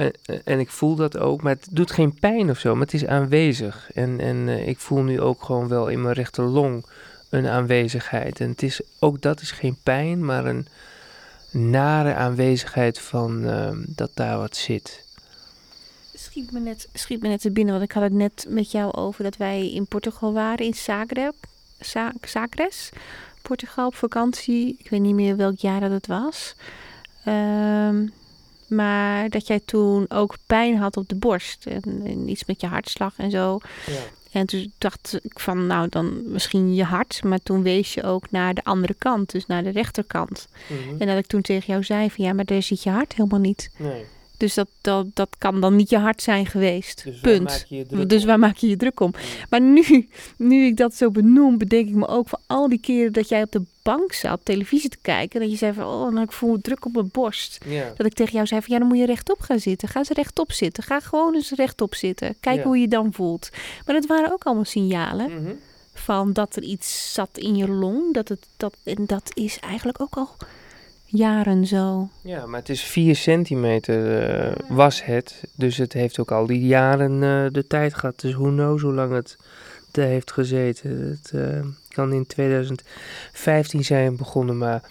en, 0.43 0.59
ik 0.59 0.69
voel 0.69 0.95
dat 0.95 1.17
ook, 1.17 1.41
maar 1.41 1.53
het 1.53 1.67
doet 1.71 1.91
geen 1.91 2.19
pijn 2.19 2.49
of 2.49 2.59
zo, 2.59 2.73
maar 2.73 2.85
het 2.85 2.93
is 2.93 3.05
aanwezig. 3.05 3.91
En, 3.93 4.19
en 4.19 4.35
uh, 4.35 4.67
ik 4.67 4.79
voel 4.79 5.01
nu 5.01 5.21
ook 5.21 5.43
gewoon 5.43 5.67
wel 5.67 5.87
in 5.87 6.01
mijn 6.01 6.13
rechterlong 6.13 6.85
een 7.29 7.47
aanwezigheid. 7.47 8.39
En 8.39 8.49
het 8.49 8.63
is, 8.63 8.81
ook 8.99 9.21
dat 9.21 9.41
is 9.41 9.51
geen 9.51 9.77
pijn, 9.83 10.25
maar 10.25 10.45
een 10.45 10.67
nare 11.51 12.13
aanwezigheid 12.13 12.99
van 12.99 13.43
uh, 13.43 13.69
dat 13.85 14.11
daar 14.13 14.37
wat 14.37 14.55
zit. 14.55 15.05
Schiet 16.13 16.51
me, 16.51 16.59
net, 16.59 16.87
schiet 16.93 17.21
me 17.21 17.27
net 17.27 17.41
te 17.41 17.51
binnen, 17.51 17.73
want 17.73 17.85
ik 17.85 17.91
had 17.91 18.03
het 18.03 18.13
net 18.13 18.45
met 18.49 18.71
jou 18.71 18.93
over 18.93 19.23
dat 19.23 19.37
wij 19.37 19.71
in 19.71 19.87
Portugal 19.87 20.33
waren, 20.33 20.65
in 20.65 20.73
Zagreb, 20.73 21.35
Sa 21.79 22.13
Sagres, 22.21 22.89
Portugal 23.41 23.87
op 23.87 23.95
vakantie. 23.95 24.75
Ik 24.79 24.89
weet 24.89 25.01
niet 25.01 25.15
meer 25.15 25.35
welk 25.35 25.59
jaar 25.59 25.79
dat 25.79 25.91
het 25.91 26.07
was. 26.07 26.55
Um, 27.27 28.13
maar 28.67 29.29
dat 29.29 29.47
jij 29.47 29.59
toen 29.65 30.05
ook 30.09 30.35
pijn 30.45 30.77
had 30.77 30.97
op 30.97 31.09
de 31.09 31.15
borst. 31.15 31.65
En, 31.65 32.29
iets 32.29 32.45
met 32.45 32.61
je 32.61 32.67
hartslag 32.67 33.13
en 33.17 33.31
zo. 33.31 33.59
Ja. 33.85 34.01
En 34.31 34.45
toen 34.45 34.71
dacht 34.77 35.19
ik 35.23 35.39
van, 35.39 35.67
nou 35.67 35.89
dan 35.89 36.31
misschien 36.31 36.75
je 36.75 36.83
hart. 36.83 37.23
Maar 37.23 37.39
toen 37.43 37.63
wees 37.63 37.93
je 37.93 38.03
ook 38.03 38.31
naar 38.31 38.53
de 38.53 38.63
andere 38.63 38.95
kant, 38.97 39.31
dus 39.31 39.45
naar 39.45 39.63
de 39.63 39.69
rechterkant. 39.69 40.47
Mhm. 40.67 41.01
En 41.01 41.07
dat 41.07 41.17
ik 41.17 41.27
toen 41.27 41.41
tegen 41.41 41.65
jou 41.67 41.83
zei 41.83 42.11
van, 42.11 42.25
ja, 42.25 42.33
maar 42.33 42.45
daar 42.45 42.61
zit 42.61 42.83
je 42.83 42.89
hart 42.89 43.15
helemaal 43.15 43.39
niet. 43.39 43.69
Nee. 43.77 44.05
Dus 44.37 44.53
dat, 44.53 44.67
dat, 44.81 45.05
dat 45.13 45.29
kan 45.37 45.61
dan 45.61 45.75
niet 45.75 45.89
je 45.89 45.97
hart 45.97 46.21
zijn 46.21 46.45
geweest. 46.45 47.03
Dus 47.03 47.19
Punt. 47.19 47.43
Waar 47.43 47.59
maak 47.59 47.65
je 47.67 47.85
je 47.97 48.05
dus 48.05 48.23
waar 48.23 48.39
maak 48.39 48.57
je 48.57 48.67
je 48.67 48.77
druk 48.77 48.99
om? 48.99 49.13
Maar 49.49 49.61
nu, 49.61 50.09
nu 50.37 50.65
ik 50.65 50.77
dat 50.77 50.95
zo 50.95 51.11
benoem, 51.11 51.57
bedenk 51.57 51.87
ik 51.87 51.95
me 51.95 52.07
ook 52.07 52.27
van 52.29 52.39
al 52.47 52.69
die 52.69 52.79
keren 52.79 53.13
dat 53.13 53.29
jij 53.29 53.41
op 53.41 53.51
de 53.51 53.61
bank 53.81 54.13
zat 54.13 54.39
televisie 54.43 54.89
te 54.89 54.97
kijken. 55.01 55.39
Dat 55.39 55.51
je 55.51 55.57
zei 55.57 55.73
van, 55.73 55.85
oh, 55.85 56.11
nou, 56.11 56.23
ik 56.23 56.31
voel 56.31 56.61
druk 56.61 56.85
op 56.85 56.93
mijn 56.93 57.09
borst. 57.11 57.57
Dat 57.97 58.05
ik 58.05 58.13
tegen 58.13 58.33
jou 58.33 58.47
zei 58.47 58.61
van, 58.61 58.73
ja, 58.73 58.79
dan 58.79 58.87
moet 58.87 58.97
je 58.97 59.05
rechtop 59.05 59.39
gaan 59.39 59.59
zitten. 59.59 59.87
Ga 59.87 59.99
eens 59.99 60.09
rechtop 60.09 60.51
zitten. 60.51 60.83
Ga 60.83 60.99
gewoon 60.99 61.35
eens 61.35 61.51
rechtop 61.51 61.95
zitten. 61.95 62.35
Kijk 62.39 62.63
hoe 62.63 62.77
je 62.77 62.87
dan 62.87 63.13
voelt. 63.13 63.49
Maar 63.85 63.95
dat 63.95 64.05
waren 64.05 64.31
ook 64.31 64.43
allemaal 64.43 64.65
signalen. 64.65 65.31
Mhm. 65.41 65.53
Van 65.93 66.33
dat 66.33 66.55
er 66.55 66.63
iets 66.63 67.13
zat 67.13 67.37
in 67.37 67.55
je 67.55 67.67
long. 67.67 68.13
Dat 68.13 68.27
het, 68.27 68.45
dat, 68.57 68.75
en 68.83 69.05
dat 69.05 69.31
is 69.33 69.59
eigenlijk 69.59 70.01
ook 70.01 70.17
al 70.17 70.29
jaren 71.07 71.65
zo. 71.65 72.09
Ja, 72.21 72.45
maar 72.45 72.59
het 72.59 72.69
is 72.69 72.81
4 72.81 73.15
centimeter 73.15 74.29
uh, 74.49 74.55
was 74.69 75.03
het. 75.03 75.43
Dus 75.55 75.77
het 75.77 75.93
heeft 75.93 76.19
ook 76.19 76.31
al 76.31 76.45
die 76.45 76.65
jaren 76.65 77.11
uh, 77.11 77.45
de 77.51 77.67
tijd 77.67 77.93
gehad. 77.93 78.19
Dus 78.19 78.33
hoe 78.33 78.51
knows 78.51 78.81
hoe 78.81 78.93
lang 78.93 79.13
het 79.13 79.37
er 79.91 80.03
heeft 80.03 80.31
gezeten. 80.31 81.19
Het 81.21 81.31
uh, 81.35 81.65
kan 81.89 82.13
in 82.13 82.27
2015 82.27 83.83
zijn 83.83 84.15
begonnen, 84.15 84.57
maar 84.57 84.81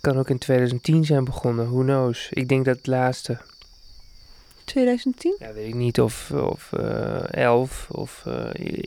kan 0.00 0.18
ook 0.18 0.30
in 0.30 0.38
2010 0.38 1.04
zijn 1.04 1.24
begonnen. 1.24 1.70
Who 1.70 1.82
knows? 1.82 2.28
Ik 2.30 2.48
denk 2.48 2.64
dat 2.64 2.76
het 2.76 2.86
laatste. 2.86 3.38
2010? 4.64 5.36
Ja, 5.38 5.52
weet 5.52 5.68
ik 5.68 5.74
niet. 5.74 6.00
Of, 6.00 6.30
of 6.30 6.72
11 7.30 7.86
of 7.90 8.24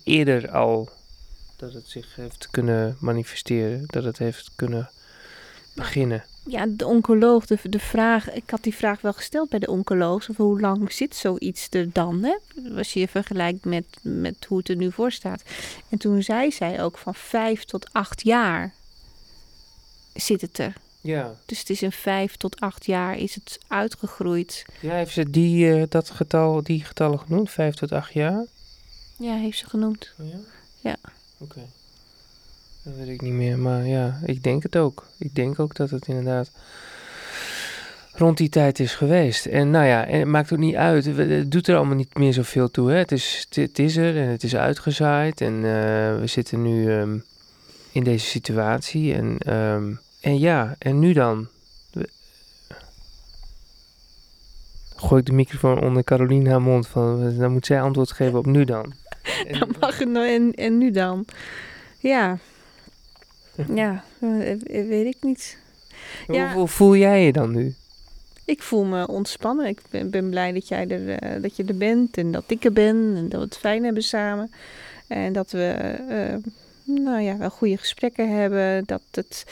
eerder 0.04 0.52
al 0.52 0.90
dat 1.58 1.74
het 1.74 1.88
zich 1.88 2.16
heeft 2.16 2.48
kunnen 2.52 2.98
manifesteren. 3.00 3.84
Dat 3.86 4.04
het 4.04 4.18
heeft 4.18 4.52
kunnen 4.56 4.90
beginnen 5.80 6.24
ja, 6.50 6.66
de 6.70 6.86
oncoloog, 6.86 7.46
de, 7.46 7.58
de 7.64 7.80
vraag, 7.80 8.32
ik 8.32 8.50
had 8.50 8.64
die 8.64 8.76
vraag 8.76 9.02
wel 9.02 9.14
gesteld 9.14 9.50
bij 9.50 9.60
de 9.60 9.68
oncoloog, 9.68 10.24
van 10.24 10.36
hoe 10.38 10.60
lang 10.60 10.92
zit 10.92 11.16
zoiets 11.16 11.68
er 11.70 11.94
dan, 11.94 12.24
hè? 12.24 12.38
Als 12.78 12.94
je 12.94 13.08
vergelijkt 13.08 13.66
met, 13.66 13.86
met 14.02 14.46
hoe 14.48 14.58
het 14.58 14.70
er 14.70 14.76
nu 14.76 14.92
voor 14.92 15.12
staat. 15.12 15.44
En 15.90 15.98
toen 15.98 16.24
zei 16.24 16.52
zij 16.52 16.84
ook 16.84 16.98
van 16.98 17.16
vijf 17.16 17.64
tot 17.64 17.94
acht 17.94 18.24
jaar 18.24 18.74
zit 20.14 20.42
het 20.42 20.58
er. 20.58 20.74
Ja. 21.02 21.36
Dus 21.46 21.60
het 21.60 21.70
is 21.70 21.82
in 21.82 21.92
vijf 21.92 22.36
tot 22.36 22.60
acht 22.60 22.86
jaar 22.86 23.18
is 23.18 23.36
het 23.36 23.60
uitgegroeid. 23.68 24.66
Ja, 24.80 24.94
heeft 24.94 25.14
ze 25.14 25.30
die, 25.30 25.66
uh, 25.66 25.84
dat 25.90 26.10
getal, 26.10 26.64
die 26.64 26.84
getallen 26.84 27.20
genoemd, 27.20 27.52
vijf 27.52 27.76
tot 27.76 27.92
acht 27.92 28.14
jaar? 28.14 28.46
Ja, 29.18 29.36
heeft 29.36 29.58
ze 29.58 29.70
genoemd. 29.70 30.14
Oh 30.20 30.28
ja? 30.30 30.38
Ja. 30.80 30.96
Oké. 31.38 31.68
Dat 32.84 32.94
weet 32.98 33.08
ik 33.08 33.22
niet 33.22 33.34
meer, 33.34 33.60
maar 33.60 33.86
ja, 33.86 34.20
ik 34.26 34.44
denk 34.44 34.64
het 34.64 34.78
ook. 34.78 35.08
Ik 35.18 35.36
denk 35.36 35.60
ook 35.60 35.76
dat 35.76 35.90
het 35.90 36.08
inderdaad 36.08 36.52
rond 38.20 38.38
die 38.38 38.50
tijd 38.50 38.80
is 38.80 38.96
geweest. 38.96 39.46
En 39.46 39.70
nou 39.70 39.86
ja, 39.86 40.06
en 40.06 40.20
het 40.20 40.28
maakt 40.28 40.54
ook 40.54 40.60
niet 40.60 40.76
uit. 40.76 41.06
Het 41.06 41.52
doet 41.52 41.68
er 41.68 41.76
allemaal 41.76 41.96
niet 41.96 42.18
meer 42.18 42.34
zoveel 42.34 42.72
toe. 42.72 42.92
Hè? 42.92 42.98
Het, 42.98 43.12
is, 43.12 43.48
het 43.50 43.80
is 43.80 43.98
er 43.98 44.18
en 44.18 44.28
het 44.28 44.44
is 44.44 44.56
uitgezaaid. 44.56 45.42
En 45.42 45.54
uh, 45.54 45.62
we 46.20 46.24
zitten 46.26 46.62
nu 46.62 46.92
um, 46.92 47.24
in 47.92 48.04
deze 48.04 48.26
situatie. 48.26 49.14
En, 49.14 49.54
um, 49.56 50.00
en 50.22 50.40
ja, 50.40 50.76
en 50.80 51.00
nu 51.00 51.14
dan? 51.14 51.48
Gooi 54.96 55.22
ik 55.22 55.28
de 55.28 55.34
microfoon 55.34 55.82
onder 55.82 56.04
Caroline 56.04 56.50
haar 56.50 56.62
mond. 56.62 56.88
Van, 56.88 57.38
dan 57.38 57.52
moet 57.52 57.66
zij 57.66 57.82
antwoord 57.82 58.12
geven 58.12 58.38
op 58.38 58.46
nu 58.46 58.66
dan. 58.66 58.94
Dan 59.60 59.76
mag 59.80 60.00
het 60.00 60.10
nou 60.10 60.28
en, 60.28 60.54
en 60.54 60.78
nu 60.78 60.92
dan. 60.92 61.26
Ja, 62.00 62.38
ja, 63.74 64.04
eh, 64.20 64.52
eh, 64.52 64.88
weet 64.88 65.16
ik 65.16 65.18
niet. 65.22 65.58
Ja, 66.28 66.54
hoe, 66.54 66.68
voel 66.68 66.96
jij 66.96 67.26
je 67.26 67.32
dan 67.32 67.52
nu? 67.52 67.76
Ik 68.46 68.62
voel 68.62 68.86
me 68.86 69.08
ontspannen. 69.08 69.66
Ik 69.66 69.82
ben, 69.90 70.10
ben 70.10 70.30
blij 70.30 70.52
dat, 70.52 70.68
jij 70.68 70.88
er, 70.88 71.36
uh, 71.36 71.42
dat 71.42 71.56
je 71.56 71.64
er 71.64 71.78
bent 71.78 72.18
en 72.18 72.32
dat 72.32 72.44
ik 72.48 72.66
er 72.66 72.74
ben 72.74 73.14
en 73.16 73.30
dat 73.30 73.40
we 73.40 73.46
het 73.46 73.58
fijn 73.58 73.84
hebben 73.84 74.04
samen. 74.04 74.52
En 75.08 75.34
dat 75.34 75.52
we 75.52 75.96
uh, 76.10 76.52
nou 77.04 77.22
ja, 77.22 77.38
wel 77.38 77.50
goede 77.50 77.78
gesprekken 77.78 78.38
hebben. 78.38 78.84
Dat 78.86 79.02
het. 79.12 79.46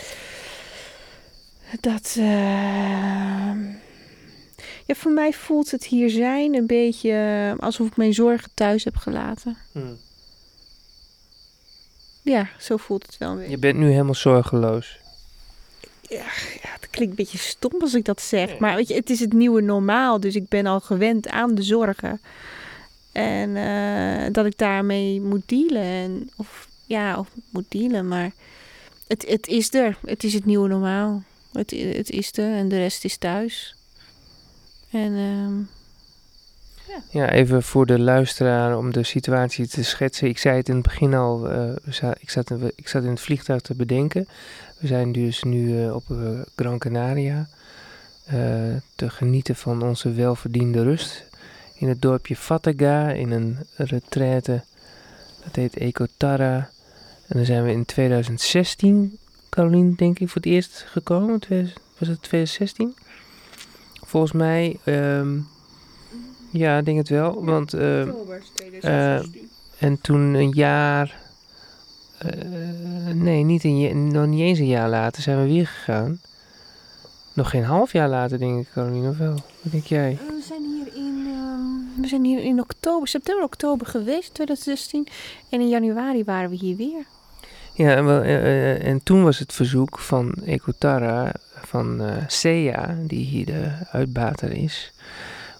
Dat. 1.79 2.15
Uh, 2.17 2.25
ja, 4.85 4.95
voor 4.95 5.11
mij 5.11 5.33
voelt 5.33 5.71
het 5.71 5.85
hier 5.85 6.09
zijn 6.09 6.55
een 6.55 6.67
beetje 6.67 7.55
alsof 7.59 7.87
ik 7.87 7.97
mijn 7.97 8.13
zorgen 8.13 8.51
thuis 8.53 8.83
heb 8.83 8.95
gelaten. 8.95 9.57
Hmm. 9.71 9.97
Ja, 12.27 12.49
zo 12.59 12.77
voelt 12.77 13.05
het 13.05 13.17
wel 13.17 13.35
weer. 13.35 13.49
Je 13.49 13.57
bent 13.57 13.77
nu 13.77 13.89
helemaal 13.89 14.15
zorgeloos. 14.15 14.97
ja, 16.01 16.25
ja, 16.61 16.69
het 16.79 16.87
klinkt 16.89 17.17
een 17.19 17.25
beetje 17.25 17.37
stom 17.37 17.81
als 17.81 17.93
ik 17.93 18.05
dat 18.05 18.21
zeg. 18.21 18.57
Maar 18.57 18.75
weet 18.75 18.87
je, 18.87 18.93
het 18.93 19.09
is 19.09 19.19
het 19.19 19.33
nieuwe 19.33 19.61
normaal. 19.61 20.19
Dus 20.19 20.35
ik 20.35 20.47
ben 20.47 20.65
al 20.65 20.79
gewend 20.79 21.29
aan 21.29 21.55
de 21.55 21.61
zorgen. 21.61 22.21
En 23.11 23.55
eh, 23.55 24.33
dat 24.33 24.45
ik 24.45 24.57
daarmee 24.57 25.21
moet 25.21 25.49
dealen. 25.49 25.83
En, 25.83 26.29
of 26.35 26.67
ja, 26.85 27.19
of 27.19 27.27
moet 27.49 27.71
dealen. 27.71 28.07
Maar 28.07 28.31
het, 29.07 29.25
het 29.27 29.47
is 29.47 29.73
er. 29.73 29.97
Het 30.05 30.23
is 30.23 30.33
het 30.33 30.45
nieuwe 30.45 30.67
normaal. 30.67 31.23
Het, 31.51 31.71
het 31.71 32.09
is 32.09 32.37
er 32.37 32.53
en 32.53 32.67
de 32.67 32.77
rest 32.77 33.03
is 33.03 33.17
thuis. 33.17 33.75
En 34.91 35.15
ehm, 35.15 35.76
Ja, 37.09 37.29
even 37.31 37.63
voor 37.63 37.85
de 37.85 37.99
luisteraar 37.99 38.77
om 38.77 38.91
de 38.93 39.03
situatie 39.03 39.67
te 39.67 39.83
schetsen. 39.83 40.27
Ik 40.27 40.37
zei 40.37 40.57
het 40.57 40.69
in 40.69 40.73
het 40.75 40.83
begin 40.83 41.13
al, 41.13 41.49
eh, 41.49 41.71
ik, 42.19 42.29
zat, 42.29 42.49
in- 42.49 42.71
ik 42.75 42.87
zat 42.87 43.03
in 43.03 43.09
het 43.09 43.19
vliegtuig 43.21 43.61
te 43.61 43.75
bedenken. 43.75 44.27
We 44.79 44.87
zijn 44.87 45.11
dus 45.11 45.43
nu 45.43 45.83
eh, 45.83 45.95
op 45.95 46.03
eh, 46.09 46.17
Gran 46.55 46.77
Canaria 46.77 47.47
te 48.95 49.09
genieten 49.09 49.55
van 49.55 49.81
onze 49.83 50.11
welverdiende 50.13 50.83
rust. 50.83 51.25
In 51.75 51.87
het 51.87 52.01
dorpje 52.01 52.35
Fataga, 52.35 53.09
in 53.09 53.31
een 53.31 53.57
retraite, 53.75 54.63
dat 55.43 55.55
heet 55.55 55.77
Ecotarra. 55.77 56.69
En 57.27 57.35
dan 57.37 57.45
zijn 57.45 57.63
we 57.63 57.71
in 57.71 57.85
2016, 57.85 59.17
Caroline, 59.49 59.95
denk 59.95 60.19
ik, 60.19 60.27
voor 60.27 60.41
het 60.41 60.51
eerst 60.51 60.85
gekomen. 60.87 61.39
2000 61.39 61.79
Was 61.97 62.07
het 62.07 62.21
2016? 62.21 62.95
Volgens 64.05 64.31
mij... 64.31 64.79
ehm, 64.83 65.37
ja, 66.57 66.77
ik 66.77 66.85
denk 66.85 66.97
het 66.97 67.09
wel. 67.09 67.45
Want, 67.45 67.73
eh, 67.73 69.19
en 69.79 70.01
toen 70.01 70.33
een 70.33 70.51
jaar. 70.51 71.25
eh, 72.17 73.13
nee, 73.13 73.43
niet 73.43 73.63
een, 73.63 74.07
nog 74.11 74.27
niet 74.27 74.39
eens 74.41 74.59
een 74.59 74.67
jaar 74.67 74.89
later 74.89 75.21
zijn 75.21 75.41
we 75.41 75.47
weer 75.47 75.67
gegaan. 75.67 76.19
Nog 77.33 77.49
geen 77.49 77.63
half 77.63 77.91
jaar 77.91 78.09
later, 78.09 78.39
denk 78.39 78.59
ik, 78.61 78.67
Caroline, 78.73 79.09
of 79.09 79.17
wel? 79.17 79.33
Wat 79.61 79.71
denk 79.71 79.85
jij? 79.85 80.17
We 80.27 80.41
zijn 80.47 80.61
hier 80.61 80.95
in, 80.95 81.27
ehm, 81.27 82.01
we 82.01 82.07
zijn 82.07 82.23
hier 82.23 82.43
in 82.43 82.59
oktober, 82.59 83.07
september, 83.07 83.43
oktober 83.45 83.87
geweest, 83.87 84.33
2016. 84.33 85.07
En 85.49 85.61
in 85.61 85.69
januari 85.69 86.23
waren 86.23 86.49
we 86.49 86.55
hier 86.55 86.75
weer. 86.75 87.05
Ja, 87.73 87.95
en, 87.95 88.05
wel, 88.05 88.21
en 88.21 89.03
toen 89.03 89.23
was 89.23 89.39
het 89.39 89.53
verzoek 89.53 89.99
van 89.99 90.33
Ecotara, 90.45 91.33
van 91.65 92.01
eh 92.01 92.15
Sea, 92.27 92.95
die 93.07 93.25
hier 93.25 93.45
de 93.45 93.71
uitbater 93.91 94.51
is, 94.51 94.93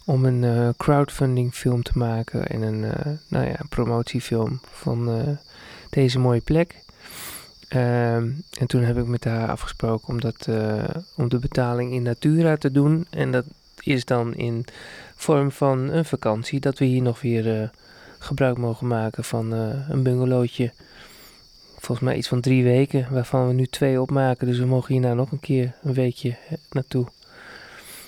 om 0.07 0.25
een 0.25 0.43
eh, 0.43 0.69
crowdfunding 0.77 1.53
film 1.53 1.83
te 1.83 1.91
maken 1.95 2.47
en 2.47 2.61
een 2.61 2.83
eh, 2.83 3.11
nou 3.27 3.45
ja, 3.45 3.57
promotiefilm 3.69 4.59
van 4.71 5.09
eh, 5.09 5.37
deze 5.89 6.19
mooie 6.19 6.41
plek. 6.41 6.75
Ehm, 7.67 8.29
en 8.59 8.67
toen 8.67 8.83
heb 8.83 8.97
ik 8.97 9.05
met 9.05 9.23
haar 9.23 9.49
afgesproken 9.49 10.07
om, 10.07 10.19
dat, 10.19 10.47
om 11.15 11.29
de 11.29 11.39
betaling 11.39 11.93
in 11.93 12.01
natura 12.01 12.57
te 12.57 12.71
doen. 12.71 13.07
En 13.09 13.31
dat 13.31 13.45
is 13.79 14.05
dan 14.05 14.35
in 14.35 14.65
vorm 15.15 15.51
van 15.51 15.79
een 15.79 16.05
vakantie, 16.05 16.59
dat 16.59 16.77
we 16.77 16.85
hier 16.85 17.01
nog 17.01 17.21
weer 17.21 17.71
gebruik 18.19 18.57
mogen 18.57 18.87
maken 18.87 19.23
van 19.23 19.51
een 19.51 20.03
bungalowtje 20.03 20.71
volgens 21.77 22.07
mij 22.07 22.17
iets 22.17 22.27
van 22.27 22.41
drie 22.41 22.63
weken, 22.63 23.07
waarvan 23.11 23.47
we 23.47 23.53
nu 23.53 23.65
twee 23.65 24.01
opmaken. 24.01 24.47
Dus 24.47 24.59
we 24.59 24.65
mogen 24.65 24.93
hierna 24.93 25.13
nog 25.13 25.31
een 25.31 25.39
keer 25.39 25.75
een 25.83 25.93
weekje 25.93 26.35
naartoe. 26.69 27.07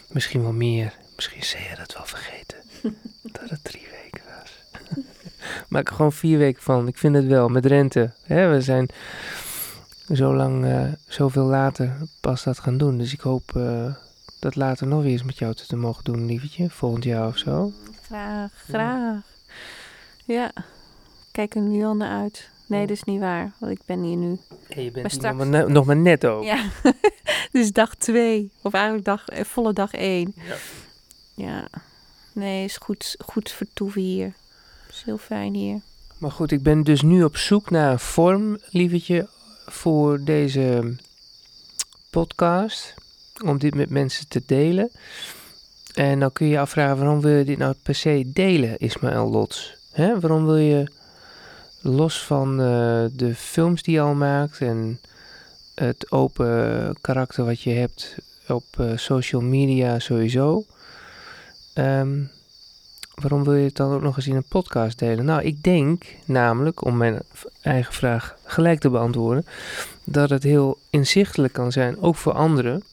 Misschien 0.08 0.42
wel 0.42 0.54
meer. 0.54 0.99
Misschien 1.20 1.40
is 1.40 1.52
je 1.70 1.76
dat 1.78 1.94
wel 1.94 2.06
vergeten. 2.06 2.58
dat 3.38 3.50
het 3.50 3.64
drie 3.64 3.88
weken 4.02 4.22
was. 4.40 4.84
Maak 5.70 5.90
er 5.90 5.96
gewoon 5.96 6.14
vier 6.14 6.38
weken 6.38 6.62
van. 6.64 6.88
Ik 6.88 6.98
vind 6.98 7.16
het 7.16 7.26
wel, 7.26 7.48
met 7.50 7.66
rente. 7.66 8.12
Hè, 8.24 8.50
we 8.50 8.62
zijn 8.62 8.90
zo 10.14 10.36
lang, 10.36 10.66
eh, 10.66 10.84
zoveel 11.08 11.46
later 11.46 11.98
pas 12.22 12.44
dat 12.44 12.60
gaan 12.60 12.78
doen. 12.78 12.98
Dus 12.98 13.14
ik 13.14 13.20
hoop 13.20 13.56
eh, 13.56 13.94
dat 14.40 14.56
later 14.56 14.88
nog 14.88 15.02
weer 15.02 15.12
eens 15.12 15.24
met 15.24 15.38
jou 15.38 15.54
te, 15.54 15.76
mogen 15.76 16.04
doen, 16.04 16.26
lievertje. 16.26 16.70
Volgend 16.70 17.04
jaar 17.04 17.28
of 17.28 17.38
zo. 17.38 17.72
Graag, 18.06 18.52
graag. 18.68 19.22
Ja, 20.26 20.52
kijk 21.32 21.56
er 21.56 21.62
nu 21.62 21.84
al 21.84 21.96
naar 21.96 22.22
uit. 22.22 22.50
Nee, 22.68 22.88
dat 22.88 22.96
is 22.96 23.04
niet 23.04 23.20
waar, 23.20 23.52
want 23.58 23.72
ik 23.72 23.82
ben 23.86 24.02
hier 24.02 24.18
nu. 24.18 24.40
Hey, 24.68 24.84
je 24.84 24.92
bent 24.92 24.94
Maar 24.94 25.02
hier 25.02 25.10
straks- 25.10 25.38
nog, 25.38 25.48
maar, 25.48 25.64
ne- 25.66 25.70
nog 25.74 25.86
maar 25.86 25.96
net 25.98 26.26
ook. 26.26 26.44
Ja, 26.44 26.64
is 27.52 27.72
dag 27.82 27.96
twee. 27.96 28.52
Of 28.62 28.74
eigenlijk 28.74 29.06
dag, 29.06 29.28
eh, 29.28 29.44
volle 29.44 29.74
dag 29.74 29.94
één. 29.94 30.34
Ja. 30.36 30.56
Ja, 31.40 31.68
nee, 32.34 32.64
is 32.64 32.78
goed, 32.78 33.16
goed 33.26 33.52
vertoeven 33.52 34.02
hier. 34.02 34.34
is 34.90 35.02
heel 35.06 35.18
fijn 35.18 35.54
hier. 35.54 35.82
Maar 36.18 36.32
goed, 36.32 36.52
ik 36.52 36.64
ben 36.64 36.84
dus 36.84 37.02
nu 37.02 37.24
op 37.24 37.38
zoek 37.38 37.70
naar 37.70 37.92
een 37.92 38.00
vorm, 38.00 38.58
lievertje, 38.70 39.28
voor 39.66 40.24
deze 40.24 40.96
podcast. 42.10 42.94
Om 43.44 43.58
dit 43.58 43.76
met 43.76 43.90
mensen 43.90 44.28
te 44.28 44.42
delen. 44.46 44.92
En 45.94 46.20
dan 46.20 46.32
kun 46.32 46.46
je 46.46 46.52
je 46.52 46.60
afvragen, 46.60 46.98
waarom 46.98 47.22
wil 47.22 47.38
je 47.38 47.46
dit 47.46 47.58
nou 47.58 47.76
per 47.84 47.96
se 47.96 48.24
delen, 48.34 48.78
Ismaël 48.78 49.30
Lots? 49.30 49.76
Hè? 49.92 50.20
Waarom 50.20 50.46
wil 50.46 50.58
je, 50.58 50.92
los 51.82 52.24
van 52.24 52.52
eh, 52.62 53.06
de 53.12 53.36
films 53.36 53.84
die 53.84 53.94
je 53.94 54.02
al 54.02 54.14
maakt 54.14 54.62
en 54.62 55.00
het 55.76 56.12
open 56.12 56.98
karakter 57.02 57.46
wat 57.46 57.62
je 57.62 57.72
hebt 57.72 58.16
op 58.48 58.66
eh, 58.78 58.98
social 58.98 59.42
media 59.42 60.00
sowieso... 60.00 60.66
ehm, 61.84 62.24
waarom 63.16 63.44
wil 63.44 63.56
je 63.56 63.66
het 63.66 63.76
dan 63.76 63.94
ook 63.94 64.02
nog 64.02 64.16
eens 64.16 64.28
in 64.28 64.36
een 64.36 64.44
podcast 64.48 65.00
delen? 65.00 65.26
Nou, 65.26 65.42
ik 65.42 65.64
denk 65.64 66.06
namelijk, 66.26 66.86
om 66.86 66.98
mijn 66.98 67.22
eigen 67.62 67.94
vraag 67.94 68.38
gelijk 68.44 68.80
te 68.80 68.90
beantwoorden, 68.90 69.46
dat 70.04 70.30
het 70.30 70.44
heel 70.44 70.78
inzichtelijk 70.90 71.54
kan 71.54 71.72
zijn, 71.72 72.02
ook 72.02 72.16
voor 72.16 72.34
anderen, 72.34 72.84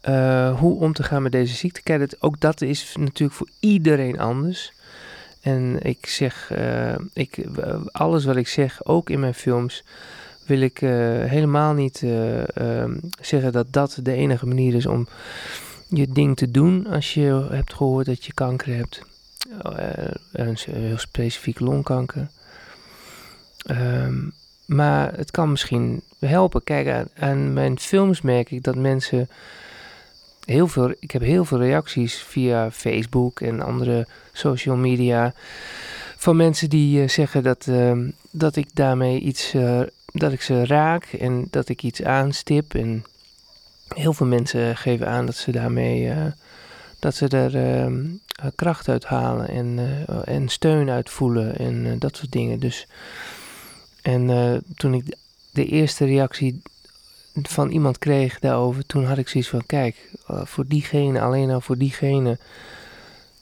eh, 0.00 0.58
hoe 0.58 0.80
om 0.80 0.92
te 0.92 1.02
gaan 1.02 1.22
met 1.22 1.32
deze 1.32 1.54
ziekte. 1.54 1.82
Kijk, 1.82 2.14
ook 2.18 2.40
dat 2.40 2.60
is 2.60 2.94
natuurlijk 2.98 3.38
voor 3.38 3.48
iedereen 3.60 4.18
anders. 4.18 4.72
En 5.40 5.78
ik 5.82 6.06
zeg, 6.06 6.50
eh, 6.50 6.94
ik, 7.12 7.38
alles 7.92 8.24
wat 8.24 8.36
ik 8.36 8.48
zeg, 8.48 8.84
ook 8.84 9.10
in 9.10 9.20
mijn 9.20 9.34
films, 9.34 9.84
wil 10.48 10.60
ik 10.60 10.82
eh, 10.82 10.90
helemaal 11.24 11.72
niet 11.72 12.02
eh, 12.02 12.56
ehm, 12.56 12.98
zeggen 13.20 13.52
dat 13.52 13.66
dat 13.70 13.98
de 14.02 14.12
enige 14.12 14.46
manier 14.46 14.74
is 14.74 14.86
om 14.86 15.06
je 15.88 16.08
ding 16.12 16.36
te 16.36 16.50
doen 16.50 16.86
als 16.86 17.14
je 17.14 17.46
hebt 17.50 17.74
gehoord 17.74 18.06
dat 18.06 18.24
je 18.24 18.32
kanker 18.32 18.76
hebt. 18.76 19.02
Eh, 19.62 20.14
een 20.32 20.58
s- 20.58 20.64
heel 20.64 20.98
specifiek 20.98 21.60
longkanker. 21.60 22.28
Ehm, 23.66 24.14
maar 24.66 25.12
het 25.16 25.30
kan 25.30 25.50
misschien 25.50 26.02
helpen. 26.18 26.64
Kijk, 26.64 27.06
aan, 27.18 27.52
mijn 27.52 27.78
films 27.78 28.20
merk 28.22 28.50
ik 28.50 28.62
dat 28.62 28.74
mensen 28.76 29.28
heel 30.44 30.68
veel. 30.68 30.92
Ik 30.98 31.10
heb 31.10 31.22
heel 31.22 31.44
veel 31.44 31.58
reacties 31.58 32.14
via 32.16 32.70
Facebook 32.70 33.40
en 33.40 33.60
andere 33.60 34.06
social 34.32 34.76
media. 34.76 35.34
Van 36.16 36.36
mensen 36.36 36.70
die 36.70 37.02
eh, 37.02 37.08
zeggen 37.08 37.42
dat, 37.42 37.66
ehm, 37.68 38.10
dat 38.30 38.56
ik 38.56 38.68
daarmee 38.74 39.20
iets. 39.20 39.54
eh, 39.54 39.80
dat 40.12 40.32
ik 40.32 40.42
ze 40.42 40.66
raak 40.66 41.04
en 41.04 41.46
dat 41.50 41.68
ik 41.68 41.82
iets 41.82 42.02
aanstip. 42.02 42.74
En 42.74 43.04
heel 43.94 44.12
veel 44.12 44.26
mensen 44.26 44.76
geven 44.76 45.08
aan 45.08 45.26
dat 45.26 45.34
ze 45.34 45.50
daarmee. 45.50 46.10
eh, 46.10 46.26
dat 46.98 47.14
ze 47.14 47.28
er 47.28 47.56
ehm, 47.56 48.04
eh, 48.42 48.50
kracht 48.54 48.88
uit 48.88 49.04
halen 49.04 49.48
en, 49.48 49.78
eh, 50.06 50.34
en 50.34 50.48
steun 50.48 50.90
uit 50.90 51.10
voelen 51.10 51.56
en 51.58 51.98
dat 51.98 52.16
soort 52.16 52.32
dingen. 52.32 52.60
Dus, 52.60 52.86
en 54.02 54.62
toen 54.76 54.94
ik 54.94 55.16
de 55.50 55.66
eerste 55.66 56.04
reactie 56.04 56.62
van 57.42 57.70
iemand 57.70 57.98
kreeg 57.98 58.38
daarover, 58.38 58.86
toen 58.86 59.04
had 59.04 59.18
ik 59.18 59.28
zoiets 59.28 59.50
van: 59.50 59.66
kijk, 59.66 60.10
voor 60.26 60.66
diegene, 60.66 61.20
alleen 61.20 61.50
al 61.50 61.60
voor 61.60 61.78
diegene, 61.78 62.38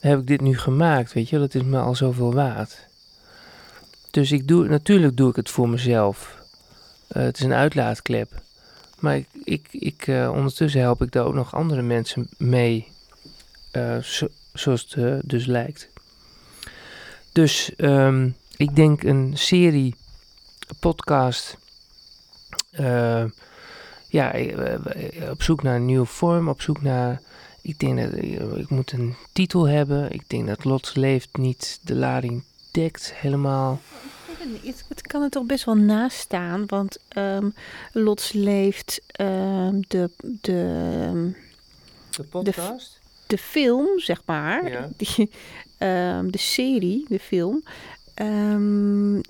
heb 0.00 0.18
ik 0.18 0.26
dit 0.26 0.40
nu 0.40 0.58
gemaakt. 0.58 1.12
Weet 1.12 1.28
je, 1.28 1.38
dat 1.38 1.54
is 1.54 1.62
me 1.62 1.78
al 1.78 1.94
zoveel 1.94 2.34
waard. 2.34 2.86
Dus 4.10 4.32
ik 4.32 4.48
doe, 4.48 4.68
natuurlijk 4.68 5.16
doe 5.16 5.30
ik 5.30 5.36
het 5.36 5.50
voor 5.50 5.68
mezelf. 5.68 6.38
Het 7.08 7.38
is 7.38 7.44
een 7.44 7.52
uitlaatklep. 7.52 8.44
Maar 8.98 9.20
ik, 9.44 9.66
ik, 9.70 10.06
eh, 10.06 10.30
ondertussen 10.34 10.80
help 10.80 11.02
ik 11.02 11.12
daar 11.12 11.24
ook 11.24 11.34
nog 11.34 11.54
andere 11.54 11.82
mensen 11.82 12.28
mee. 12.38 12.88
Eh, 13.70 13.98
zo- 13.98 14.28
zoals 14.52 14.82
het 14.82 15.04
eh, 15.04 15.14
dus 15.24 15.46
lijkt. 15.46 15.88
Dus 17.32 17.74
ehm, 17.76 18.30
ik 18.56 18.76
denk 18.76 19.02
een 19.02 19.32
serie 19.34 19.94
podcast. 20.80 21.56
ja, 24.08 24.34
op 25.30 25.42
zoek 25.42 25.62
naar 25.62 25.76
een 25.76 25.84
nieuwe 25.86 26.06
vorm. 26.06 26.48
Op 26.48 26.60
zoek 26.62 26.82
naar. 26.82 27.20
Ik 27.62 27.78
denk 27.78 27.98
dat 28.00 28.12
ik 28.58 28.68
moet 28.68 28.92
een 28.92 29.14
titel 29.32 29.68
hebben. 29.68 30.12
Ik 30.12 30.28
denk 30.28 30.46
dat 30.46 30.64
Lots 30.64 30.94
leeft 30.94 31.28
niet 31.36 31.78
de 31.82 31.94
lading 31.94 32.44
dekt 32.70 33.12
helemaal. 33.14 33.80
Het, 34.38 34.84
het 34.88 35.02
kan 35.02 35.22
er 35.22 35.30
toch 35.30 35.44
best 35.44 35.64
wel 35.64 35.74
naast 35.76 36.18
staan, 36.18 36.66
want 36.66 36.98
ehm, 37.08 37.48
Lots 37.92 38.32
leeft 38.32 39.00
ehm, 39.06 39.80
de, 39.88 40.10
de, 40.40 41.32
De 42.10 42.22
podcast? 42.22 43.00
de 43.26 43.38
film, 43.38 43.98
zeg 44.00 44.22
maar, 44.26 44.70
Ja. 44.70 44.88
die, 44.96 45.30
ehm, 45.78 46.30
de 46.30 46.38
serie, 46.38 47.04
de 47.08 47.18
film, 47.20 47.62
ehm, 48.14 49.20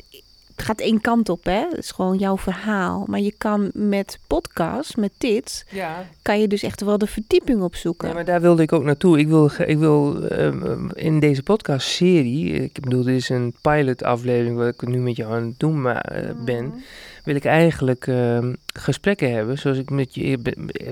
het 0.56 0.64
gaat 0.64 0.80
één 0.80 1.00
kant 1.00 1.28
op, 1.28 1.44
hè? 1.44 1.66
Het 1.68 1.78
is 1.78 1.90
gewoon 1.90 2.18
jouw 2.18 2.38
verhaal. 2.38 3.04
Maar 3.06 3.20
je 3.20 3.34
kan 3.38 3.70
met 3.74 4.18
podcast, 4.26 4.96
met 4.96 5.12
dit, 5.18 5.66
Ja, 5.70 6.04
kan 6.22 6.40
je 6.40 6.48
dus 6.48 6.62
echt 6.62 6.80
wel 6.80 6.98
de 6.98 7.06
verdieping 7.06 7.62
opzoeken. 7.62 8.08
Ja, 8.08 8.14
maar 8.14 8.24
daar 8.24 8.40
wilde 8.40 8.62
ik 8.62 8.72
ook 8.72 8.82
naartoe. 8.82 9.18
Ik 9.18 9.28
wil, 9.28 9.50
ik 9.66 9.78
wil 9.78 10.26
ehm, 10.28 10.88
in 10.94 11.20
deze 11.20 11.42
podcastserie, 11.42 12.52
ik 12.52 12.80
bedoel, 12.80 13.02
dit 13.02 13.16
is 13.16 13.28
een 13.28 13.54
pilot-aflevering 13.62 14.56
wat 14.56 14.66
ik 14.66 14.88
nu 14.88 14.98
met 14.98 15.16
jou 15.16 15.34
aan 15.34 15.46
het 15.46 15.58
doen 15.58 15.80
maar, 15.80 16.00
eh, 16.00 16.30
ben, 16.44 16.84
wil 17.24 17.34
ik 17.34 17.44
eigenlijk 17.44 18.06
ehm, 18.06 18.54
gesprekken 18.66 19.32
hebben. 19.32 19.58
Zoals 19.58 19.78
ik 19.78 19.90
met 19.90 20.14
je, 20.14 20.38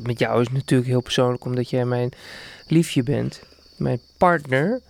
met 0.02 0.18
jou 0.18 0.40
is 0.40 0.46
het 0.46 0.56
natuurlijk 0.56 0.90
heel 0.90 1.02
persoonlijk, 1.02 1.44
omdat 1.44 1.70
jij 1.70 1.84
mijn 1.84 2.10
liefje 2.66 3.02
bent, 3.02 3.42
mijn 3.76 4.00
partner. 4.18 4.80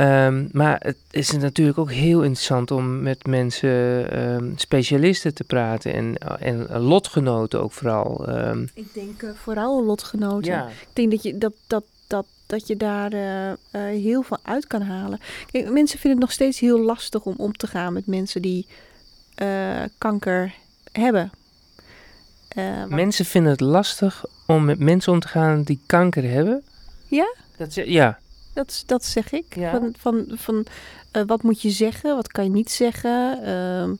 Ehm, 0.00 0.48
maar 0.52 0.76
het 0.84 0.96
is 1.10 1.30
natuurlijk 1.30 1.78
ook 1.78 1.90
heel 1.92 2.22
interessant 2.22 2.70
om 2.70 3.02
met 3.02 3.26
mensen, 3.26 4.10
ehm, 4.10 4.50
specialisten 4.56 5.34
te 5.34 5.44
praten 5.44 5.92
en, 5.94 6.16
en 6.40 6.78
lotgenoten 6.80 7.60
ook 7.62 7.72
vooral. 7.72 8.26
ehm. 8.28 8.66
Ik 8.74 8.94
denk 8.94 9.22
eh, 9.22 9.30
vooral 9.34 9.84
lotgenoten. 9.84 10.52
ja, 10.52 10.66
Ik 10.68 10.86
denk 10.92 11.10
dat 11.10 11.22
je, 11.22 11.38
dat, 11.38 11.52
dat, 11.66 11.84
dat, 12.06 12.26
dat 12.46 12.66
je 12.66 12.76
daar 12.76 13.12
eh, 13.12 13.50
eh, 13.50 13.56
heel 14.02 14.22
veel 14.22 14.38
uit 14.42 14.66
kan 14.66 14.82
halen. 14.82 15.18
Kijk, 15.50 15.70
mensen 15.70 15.98
vinden 15.98 16.10
het 16.18 16.20
nog 16.28 16.32
steeds 16.32 16.60
heel 16.60 16.80
lastig 16.80 17.22
om 17.24 17.34
om 17.36 17.52
te 17.52 17.66
gaan 17.66 17.92
met 17.92 18.06
mensen 18.06 18.42
die 18.42 18.66
eh, 19.34 19.48
kanker 19.98 20.54
hebben. 20.92 21.30
Eh, 22.48 22.84
Mensen 22.84 23.24
vinden 23.24 23.50
het 23.52 23.60
lastig 23.60 24.24
om 24.46 24.64
met 24.64 24.78
mensen 24.78 25.12
om 25.12 25.20
te 25.20 25.28
gaan 25.28 25.62
die 25.62 25.80
kanker 25.86 26.30
hebben. 26.30 26.62
Ja? 27.08 27.34
Dat 27.56 27.72
ze, 27.72 27.90
ja. 27.90 28.18
Dat, 28.52 28.82
dat 28.86 29.04
zeg 29.04 29.32
ik. 29.32 29.56
Ja. 29.56 29.70
Van, 29.70 29.94
van, 29.98 30.24
van 30.28 30.66
eh, 31.10 31.22
wat 31.26 31.42
moet 31.42 31.62
je 31.62 31.70
zeggen, 31.70 32.14
wat 32.14 32.32
kan 32.32 32.44
je 32.44 32.50
niet 32.50 32.70
zeggen. 32.70 33.42
Ehm, 33.42 33.94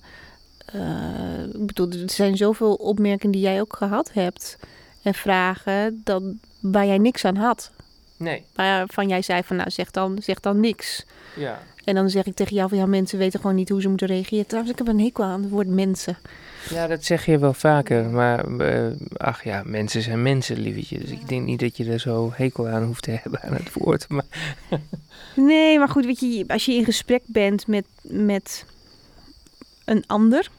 eh, 0.64 1.60
ik 1.60 1.66
bedoel, 1.66 1.90
er 1.90 2.10
zijn 2.10 2.36
zoveel 2.36 2.74
opmerkingen 2.74 3.32
die 3.32 3.42
jij 3.42 3.60
ook 3.60 3.76
gehad 3.76 4.12
hebt. 4.12 4.58
En 5.02 5.14
vragen 5.14 6.00
dat, 6.04 6.22
waar 6.60 6.86
jij 6.86 6.98
niks 6.98 7.24
aan 7.24 7.36
had. 7.36 7.70
Nee. 8.16 8.44
Waarvan 8.54 9.08
jij 9.08 9.22
zei 9.22 9.42
van 9.42 9.56
nou 9.56 9.70
zeg 9.70 9.90
dan, 9.90 10.18
zeg 10.22 10.40
dan 10.40 10.60
niks. 10.60 11.06
Ja. 11.36 11.62
En 11.84 11.94
dan 11.94 12.10
zeg 12.10 12.26
ik 12.26 12.34
tegen 12.34 12.54
jou 12.54 12.68
van 12.68 12.78
ja, 12.78 12.86
mensen 12.86 13.18
weten 13.18 13.40
gewoon 13.40 13.56
niet 13.56 13.68
hoe 13.68 13.80
ze 13.80 13.88
moeten 13.88 14.06
reageren. 14.06 14.46
Trouwens, 14.46 14.72
ik 14.72 14.78
heb 14.78 14.94
een 14.94 15.00
hekel 15.00 15.24
aan 15.24 15.42
het 15.42 15.50
woord 15.50 15.68
mensen. 15.68 16.18
Ja, 16.68 16.86
dat 16.86 17.04
zeg 17.04 17.26
je 17.26 17.38
wel 17.38 17.54
vaker. 17.54 18.04
Maar 18.04 18.58
eh, 18.58 18.86
ach 19.16 19.44
ja, 19.44 19.62
mensen 19.64 20.02
zijn 20.02 20.22
mensen, 20.22 20.58
lievertje. 20.58 20.98
Dus 20.98 21.10
ik 21.10 21.28
denk 21.28 21.46
niet 21.46 21.60
dat 21.60 21.76
je 21.76 21.84
er 21.84 22.00
zo 22.00 22.30
hekel 22.34 22.68
aan 22.68 22.84
hoeft 22.84 23.02
te 23.02 23.18
hebben 23.22 23.42
aan 23.42 23.54
het 23.54 23.72
woord. 23.78 24.08
Maar 24.08 24.24
Nee, 25.34 25.78
maar 25.78 25.88
goed, 25.88 26.04
weet 26.04 26.20
je, 26.20 26.44
als 26.46 26.64
je 26.64 26.74
in 26.74 26.84
gesprek 26.84 27.22
bent 27.26 27.66
met, 27.66 27.86
met 28.02 28.64
een 29.84 30.04
ander, 30.06 30.50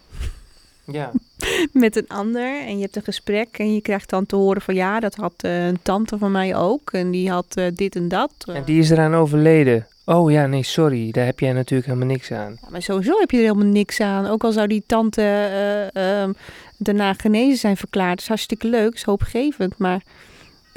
ja. 0.85 1.11
met 1.73 1.95
een 1.95 2.07
ander 2.07 2.61
en 2.61 2.75
je 2.75 2.81
hebt 2.81 2.95
een 2.95 3.03
gesprek 3.03 3.57
en 3.57 3.73
je 3.73 3.81
krijgt 3.81 4.09
dan 4.09 4.25
te 4.25 4.35
horen 4.35 4.61
van 4.61 4.75
ja, 4.75 4.99
dat 4.99 5.15
had 5.15 5.33
eh, 5.37 5.67
een 5.67 5.81
tante 5.81 6.17
van 6.17 6.31
mij 6.31 6.55
ook 6.55 6.91
en 6.91 7.11
die 7.11 7.29
had 7.29 7.55
eh, 7.55 7.65
dit 7.73 7.95
en 7.95 8.07
dat. 8.07 8.31
En 8.45 8.63
die 8.63 8.79
is 8.79 8.89
eraan 8.89 9.15
overleden. 9.15 9.87
Oh 10.05 10.31
ja, 10.31 10.45
nee, 10.45 10.63
sorry. 10.63 11.11
Daar 11.11 11.25
heb 11.25 11.39
jij 11.39 11.53
natuurlijk 11.53 11.87
helemaal 11.89 12.07
niks 12.07 12.31
aan. 12.31 12.57
Ja, 12.61 12.67
maar 12.69 12.81
sowieso 12.81 13.19
heb 13.19 13.31
je 13.31 13.37
er 13.37 13.43
helemaal 13.43 13.71
niks 13.71 13.99
aan. 13.99 14.25
Ook 14.27 14.43
al 14.43 14.51
zou 14.51 14.67
die 14.67 14.83
tante 14.85 15.21
eh, 15.21 16.21
ehm, 16.21 16.33
daarna 16.77 17.13
genezen 17.13 17.57
zijn 17.57 17.77
verklaard. 17.77 18.09
Dat 18.11 18.19
is 18.21 18.27
hartstikke 18.27 18.67
leuk, 18.67 18.93
is 18.93 19.03
hoopgevend, 19.03 19.77
maar 19.77 20.01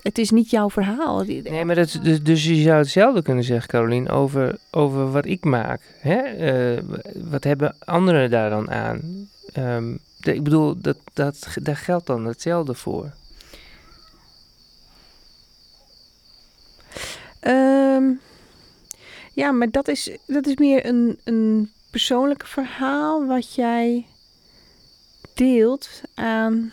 het 0.03 0.19
is 0.19 0.31
niet 0.31 0.51
jouw 0.51 0.71
verhaal. 0.71 1.23
Nee, 1.25 1.65
maar 1.65 1.75
dat, 1.75 1.99
dus, 2.03 2.23
dus 2.23 2.45
je 2.45 2.63
zou 2.63 2.77
hetzelfde 2.79 3.23
kunnen 3.23 3.45
zeggen, 3.45 3.69
Caroline, 3.69 4.11
over, 4.11 4.59
over 4.71 5.11
wat 5.13 5.27
ik 5.27 5.45
maak. 5.45 5.81
Hè? 6.01 6.17
Eh, 6.17 6.83
wat 7.15 7.45
hebben 7.45 7.77
anderen 7.79 8.31
daar 8.31 8.51
dan 8.51 8.71
aan? 8.71 9.29
Ehm, 9.53 9.97
de- 10.21 10.35
ik 10.35 10.43
bedoel, 10.43 10.81
dat, 10.81 10.97
dat, 11.13 11.47
daar 11.63 11.77
geldt 11.77 12.07
dan 12.07 12.25
hetzelfde 12.25 12.75
voor. 12.75 13.13
Ehm, 17.41 18.05
ja, 19.35 19.53
maar 19.53 19.71
dat 19.71 19.89
is, 19.89 20.11
dat 20.27 20.47
is 20.47 20.57
meer 20.57 20.87
een, 20.87 21.19
een 21.25 21.71
persoonlijk 21.91 22.47
verhaal 22.47 23.27
wat 23.27 23.55
jij 23.55 24.07
deelt 25.35 25.89
aan 26.15 26.73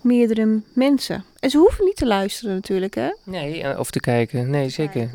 meerdere 0.00 0.62
mensen. 0.72 1.24
En 1.38 1.50
ze 1.50 1.58
hoeven 1.58 1.84
niet 1.84 1.96
te 1.96 2.06
luisteren 2.06 2.54
natuurlijk, 2.54 2.94
hè? 2.94 3.10
Nee, 3.24 3.62
eh, 3.62 3.78
of 3.78 3.90
te 3.90 4.00
kijken. 4.00 4.50
Nee, 4.50 4.68
zeker. 4.68 5.10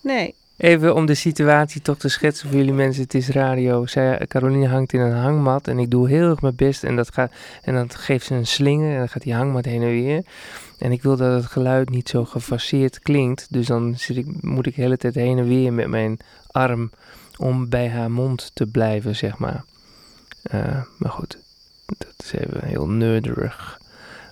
Nee. 0.00 0.34
Even 0.56 0.94
om 0.94 1.06
de 1.06 1.14
situatie 1.14 1.82
toch 1.82 1.98
te 1.98 2.08
schetsen 2.08 2.48
voor 2.48 2.58
jullie 2.58 2.72
mensen. 2.72 3.02
Het 3.02 3.14
is 3.14 3.28
radio. 3.28 3.86
Zij, 3.86 4.26
Caroline 4.26 4.68
hangt 4.68 4.92
in 4.92 5.00
een 5.00 5.16
hangmat 5.16 5.68
en 5.68 5.78
ik 5.78 5.90
doe 5.90 6.08
heel 6.08 6.30
erg 6.30 6.40
mijn 6.40 6.56
best. 6.56 6.84
En, 6.84 6.96
dat 6.96 7.12
gaat, 7.12 7.32
en 7.62 7.74
dan 7.74 7.90
geeft 7.90 8.26
ze 8.26 8.34
een 8.34 8.46
slinger 8.46 8.92
en 8.92 8.98
dan 8.98 9.08
gaat 9.08 9.22
die 9.22 9.34
hangmat 9.34 9.64
heen 9.64 9.82
en 9.82 9.88
weer. 9.88 10.24
En 10.78 10.92
ik 10.92 11.02
wil 11.02 11.16
dat 11.16 11.42
het 11.42 11.50
geluid 11.50 11.90
niet 11.90 12.08
zo 12.08 12.24
gefaseerd 12.24 12.98
klinkt. 12.98 13.46
Dus 13.50 13.66
dan 13.66 13.94
zit 13.96 14.16
ik, 14.16 14.42
moet 14.42 14.66
ik 14.66 14.74
de 14.74 14.82
hele 14.82 14.96
tijd 14.96 15.14
heen 15.14 15.38
en 15.38 15.48
weer 15.48 15.72
met 15.72 15.88
mijn 15.88 16.18
arm 16.50 16.90
om 17.36 17.68
bij 17.68 17.88
haar 17.88 18.10
mond 18.10 18.50
te 18.54 18.66
blijven, 18.66 19.16
zeg 19.16 19.38
maar. 19.38 19.64
Eh, 20.42 20.82
maar 20.98 21.10
goed, 21.10 21.38
dat 21.86 22.14
is 22.16 22.32
even 22.32 22.64
heel 22.64 22.88
nerderig 22.88 23.80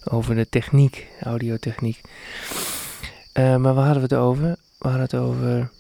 over 0.05 0.35
de 0.35 0.49
techniek, 0.49 1.07
audiotechniek. 1.21 2.01
Eh, 3.33 3.57
maar 3.57 3.75
waar 3.75 3.85
hadden 3.85 4.09
we 4.09 4.15
het 4.15 4.25
over? 4.25 4.57
We 4.79 4.89
hadden 4.89 5.01
het 5.01 5.15
over 5.15 5.71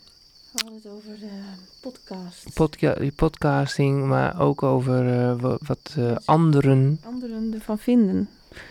over 1.15 1.27
de 1.27 1.43
podcast. 1.81 2.55
podca 2.55 2.97
podcasting, 3.17 4.05
maar 4.07 4.41
ook 4.41 4.63
over 4.63 5.21
eh, 5.21 5.41
wa- 5.41 5.59
wat 5.67 5.95
eh, 5.99 6.17
anderen. 6.25 7.01
anderen 7.05 7.55
ervan 7.55 7.79
vinden. 7.79 8.29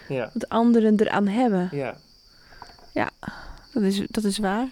Ja. 0.09 0.29
Wat 0.33 0.49
anderen 0.49 0.99
eraan 0.99 1.27
hebben. 1.27 1.69
Ja. 1.71 1.95
Dat 3.73 3.83
is, 3.83 4.01
dat 4.09 4.23
is 4.23 4.37
waar. 4.37 4.67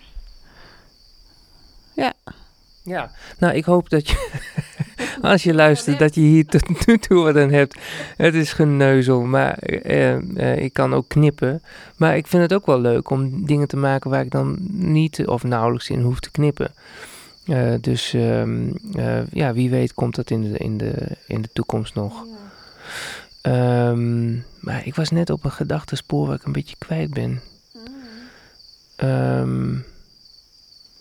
Ja. 2.84 3.12
Nou, 3.40 3.54
ik 3.54 3.66
hoop 3.66 3.90
dat 3.90 4.10
je, 4.10 4.30
als 5.22 5.44
je 5.44 5.54
luistert, 5.54 6.00
dat 6.00 6.16
je 6.16 6.22
hier 6.22 6.46
tot 6.46 6.86
nu 6.88 6.98
toe 6.98 7.24
wat 7.24 7.36
aan 7.38 7.52
hebt. 7.52 7.78
Het 8.18 8.34
is 8.34 8.54
geneuzel, 8.54 9.22
maar 9.22 9.58
eh, 9.58 10.14
eh, 10.16 10.64
ik 10.64 10.74
kan 10.74 10.94
ook 10.94 11.08
knippen. 11.08 11.62
Maar 11.98 12.18
ik 12.18 12.28
vind 12.28 12.42
het 12.44 12.54
ook 12.54 12.66
wel 12.66 12.80
leuk 12.80 13.10
om 13.10 13.46
dingen 13.46 13.68
te 13.68 13.78
maken 13.78 14.10
waar 14.10 14.22
ik 14.24 14.32
dan 14.32 14.58
niet 14.70 15.28
of 15.28 15.44
nauwelijks 15.44 15.90
in 15.90 16.02
hoef 16.02 16.20
te 16.20 16.32
knippen. 16.32 16.74
Eh, 17.46 17.74
dus 17.82 18.14
ehm, 18.14 18.74
eh, 18.94 19.28
ja, 19.32 19.54
wie 19.54 19.70
weet 19.70 19.94
komt 19.94 20.16
dat 20.16 20.30
in 20.30 20.42
de, 20.42 20.58
in 20.58 20.78
de, 20.78 21.18
in 21.28 21.42
de 21.42 21.50
toekomst 21.54 21.96
nog. 21.96 22.26
Ehm, 23.42 24.34
maar 24.60 24.86
ik 24.86 24.96
was 24.96 25.10
net 25.10 25.30
op 25.30 25.44
een 25.44 25.52
gedachtespoor 25.52 26.28
waar 26.28 26.36
ik 26.36 26.44
een 26.44 26.52
beetje 26.52 26.76
kwijt 26.78 27.14
ben. 27.14 27.42
Ehm, 28.96 29.78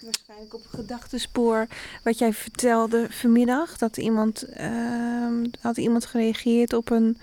Waarschijnlijk 0.01 0.55
op 0.55 0.65
een 0.65 0.79
gedachtespoor 0.79 1.67
wat 2.03 2.19
jij 2.19 2.33
vertelde 2.33 3.07
vanmiddag. 3.11 3.79
Dat 3.79 3.97
iemand, 3.97 4.43
ehm, 4.43 5.45
had 5.61 5.77
iemand 5.77 6.07
gereageerd 6.07 6.73
op 6.73 6.91
een 6.91 7.19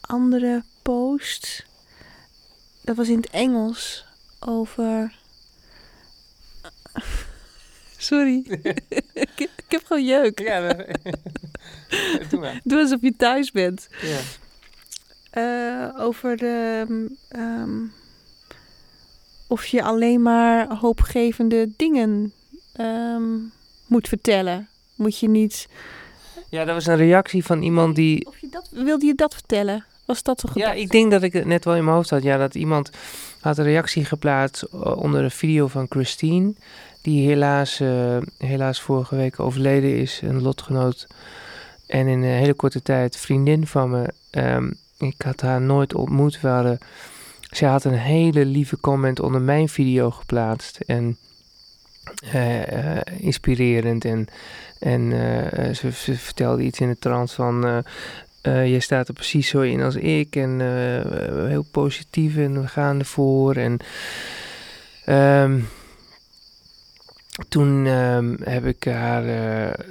andere 0.00 0.62
post. 0.82 1.66
Dat 2.80 2.96
was 2.96 3.08
in 3.08 3.16
het 3.16 3.30
Engels 3.30 4.06
over... 4.40 5.20
Sorry, 8.02 8.42
ik, 9.14 9.30
ik 9.38 9.64
heb 9.68 9.84
gewoon 9.84 10.04
jeuk. 10.04 10.38
ja, 10.38 10.60
doe 12.30 12.40
maar. 12.40 12.60
Doe 12.64 12.80
alsof 12.80 13.00
je 13.00 13.16
thuis 13.16 13.50
bent. 13.50 13.88
Ja. 14.00 14.18
Eh, 15.30 16.00
over 16.00 16.36
de, 16.36 16.86
ehm, 17.28 17.84
of 19.46 19.66
je 19.66 19.82
alleen 19.82 20.22
maar 20.22 20.76
hoopgevende 20.76 21.68
dingen 21.76 22.32
ehm, 22.72 23.38
moet 23.86 24.08
vertellen. 24.08 24.68
Moet 24.94 25.18
je 25.18 25.28
niet. 25.28 25.68
ja, 26.48 26.64
dat 26.64 26.74
was 26.74 26.86
een 26.86 26.96
reactie 26.96 27.44
van 27.44 27.62
iemand 27.62 27.96
die... 27.96 28.26
Of 28.26 28.38
je 28.38 28.48
dat, 28.48 28.68
wilde 28.72 29.06
je 29.06 29.14
dat 29.14 29.34
vertellen? 29.34 29.84
Was 30.04 30.22
dat 30.22 30.42
een 30.42 30.50
Ja, 30.54 30.72
ik 30.72 30.90
denk 30.90 31.10
dat 31.10 31.22
ik 31.22 31.32
het 31.32 31.44
net 31.44 31.64
wel 31.64 31.76
in 31.76 31.84
mijn 31.84 31.96
hoofd 31.96 32.10
had. 32.10 32.22
Ja, 32.22 32.36
dat 32.38 32.54
iemand 32.54 32.90
had 33.40 33.58
een 33.58 33.64
reactie 33.64 34.04
geplaatst 34.04 34.62
eh, 34.62 34.96
onder 34.96 35.22
een 35.22 35.30
video 35.30 35.66
van 35.66 35.86
Christine. 35.88 36.54
Die 37.02 37.28
helaas, 37.28 37.80
eh, 37.80 38.16
helaas 38.38 38.80
vorige 38.80 39.16
week 39.16 39.40
overleden 39.40 39.96
is. 39.96 40.20
Een 40.22 40.42
lotgenoot. 40.42 41.06
En 41.86 42.06
in 42.06 42.22
een 42.22 42.38
hele 42.38 42.54
korte 42.54 42.82
tijd 42.82 43.16
vriendin 43.16 43.66
van 43.66 43.90
me. 43.90 44.12
Ehm, 44.30 44.70
ik 44.98 45.22
had 45.22 45.40
haar 45.40 45.60
nooit 45.60 45.94
ontmoet. 45.94 46.40
We 46.40 46.48
hadden, 46.48 46.78
zij 47.50 47.68
had 47.68 47.84
een 47.84 47.98
hele 47.98 48.44
lieve 48.44 48.80
comment 48.80 49.20
onder 49.20 49.40
mijn 49.40 49.68
video 49.68 50.10
geplaatst. 50.10 50.80
En 50.86 51.16
eh, 52.32 52.96
eh, 52.96 53.02
inspirerend. 53.18 54.04
En, 54.04 54.26
en 54.78 55.10
ze, 55.76 55.92
ze 55.92 56.14
vertelde 56.14 56.62
iets 56.62 56.80
in 56.80 56.88
de 56.88 56.98
trant 56.98 57.32
van... 57.32 57.84
eh, 58.42 58.66
jij 58.66 58.80
staat 58.80 59.08
er 59.08 59.14
precies 59.14 59.48
zo 59.48 59.60
in 59.60 59.82
als 59.82 59.96
ik 59.96 60.36
en 60.36 60.60
heel 61.48 61.64
positief 61.70 62.36
en 62.36 62.60
we 62.60 62.68
gaan 62.68 62.98
ervoor. 62.98 63.56
En 63.56 63.78
ehm, 65.04 65.60
toen 67.48 67.86
ehm, 67.86 68.36
heb 68.42 68.64
ik 68.64 68.84
haar 68.84 69.24
eh, 69.26 69.84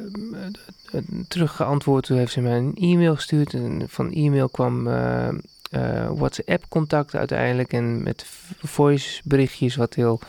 terug 1.28 1.56
geantwoord. 1.56 2.06
Toen 2.06 2.18
heeft 2.18 2.32
ze 2.32 2.42
mij 2.42 2.58
een 2.58 2.76
e-mail 2.76 3.16
gestuurd. 3.16 3.54
En 3.54 3.84
van 3.88 4.12
e-mail 4.12 4.50
kwam 4.50 4.84
WhatsApp 6.16 6.66
contact 6.70 7.16
uiteindelijk. 7.16 7.74
En 7.74 8.04
met 8.04 8.26
voice 8.62 9.22
berichtjes 9.24 9.76
wat 9.76 9.94
heel 9.94 10.20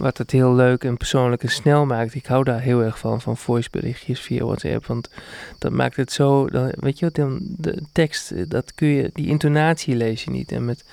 wat 0.00 0.18
het 0.18 0.30
heel 0.30 0.54
leuk 0.54 0.84
en 0.84 0.96
persoonlijk 0.96 1.42
en 1.42 1.50
snel 1.50 1.86
maakt. 1.86 2.14
Ik 2.14 2.26
hou 2.26 2.44
daar 2.44 2.60
heel 2.60 2.82
erg 2.82 2.98
van, 2.98 3.20
van 3.20 3.36
voiceberichtjes 3.36 4.20
via 4.20 4.44
WhatsApp. 4.44 4.86
Want 4.86 5.10
dat 5.58 5.72
maakt 5.72 5.96
het 5.96 6.12
zo, 6.12 6.48
dan, 6.50 6.72
weet 6.76 6.98
je 6.98 7.04
wat, 7.04 7.14
dan, 7.14 7.38
de 7.42 7.82
tekst, 7.92 8.50
dat 8.50 8.74
kun 8.74 8.88
je, 8.88 9.10
die 9.12 9.26
intonatie 9.26 9.96
lees 9.96 10.24
je 10.24 10.30
niet. 10.30 10.52
En 10.52 10.64
met 10.64 10.84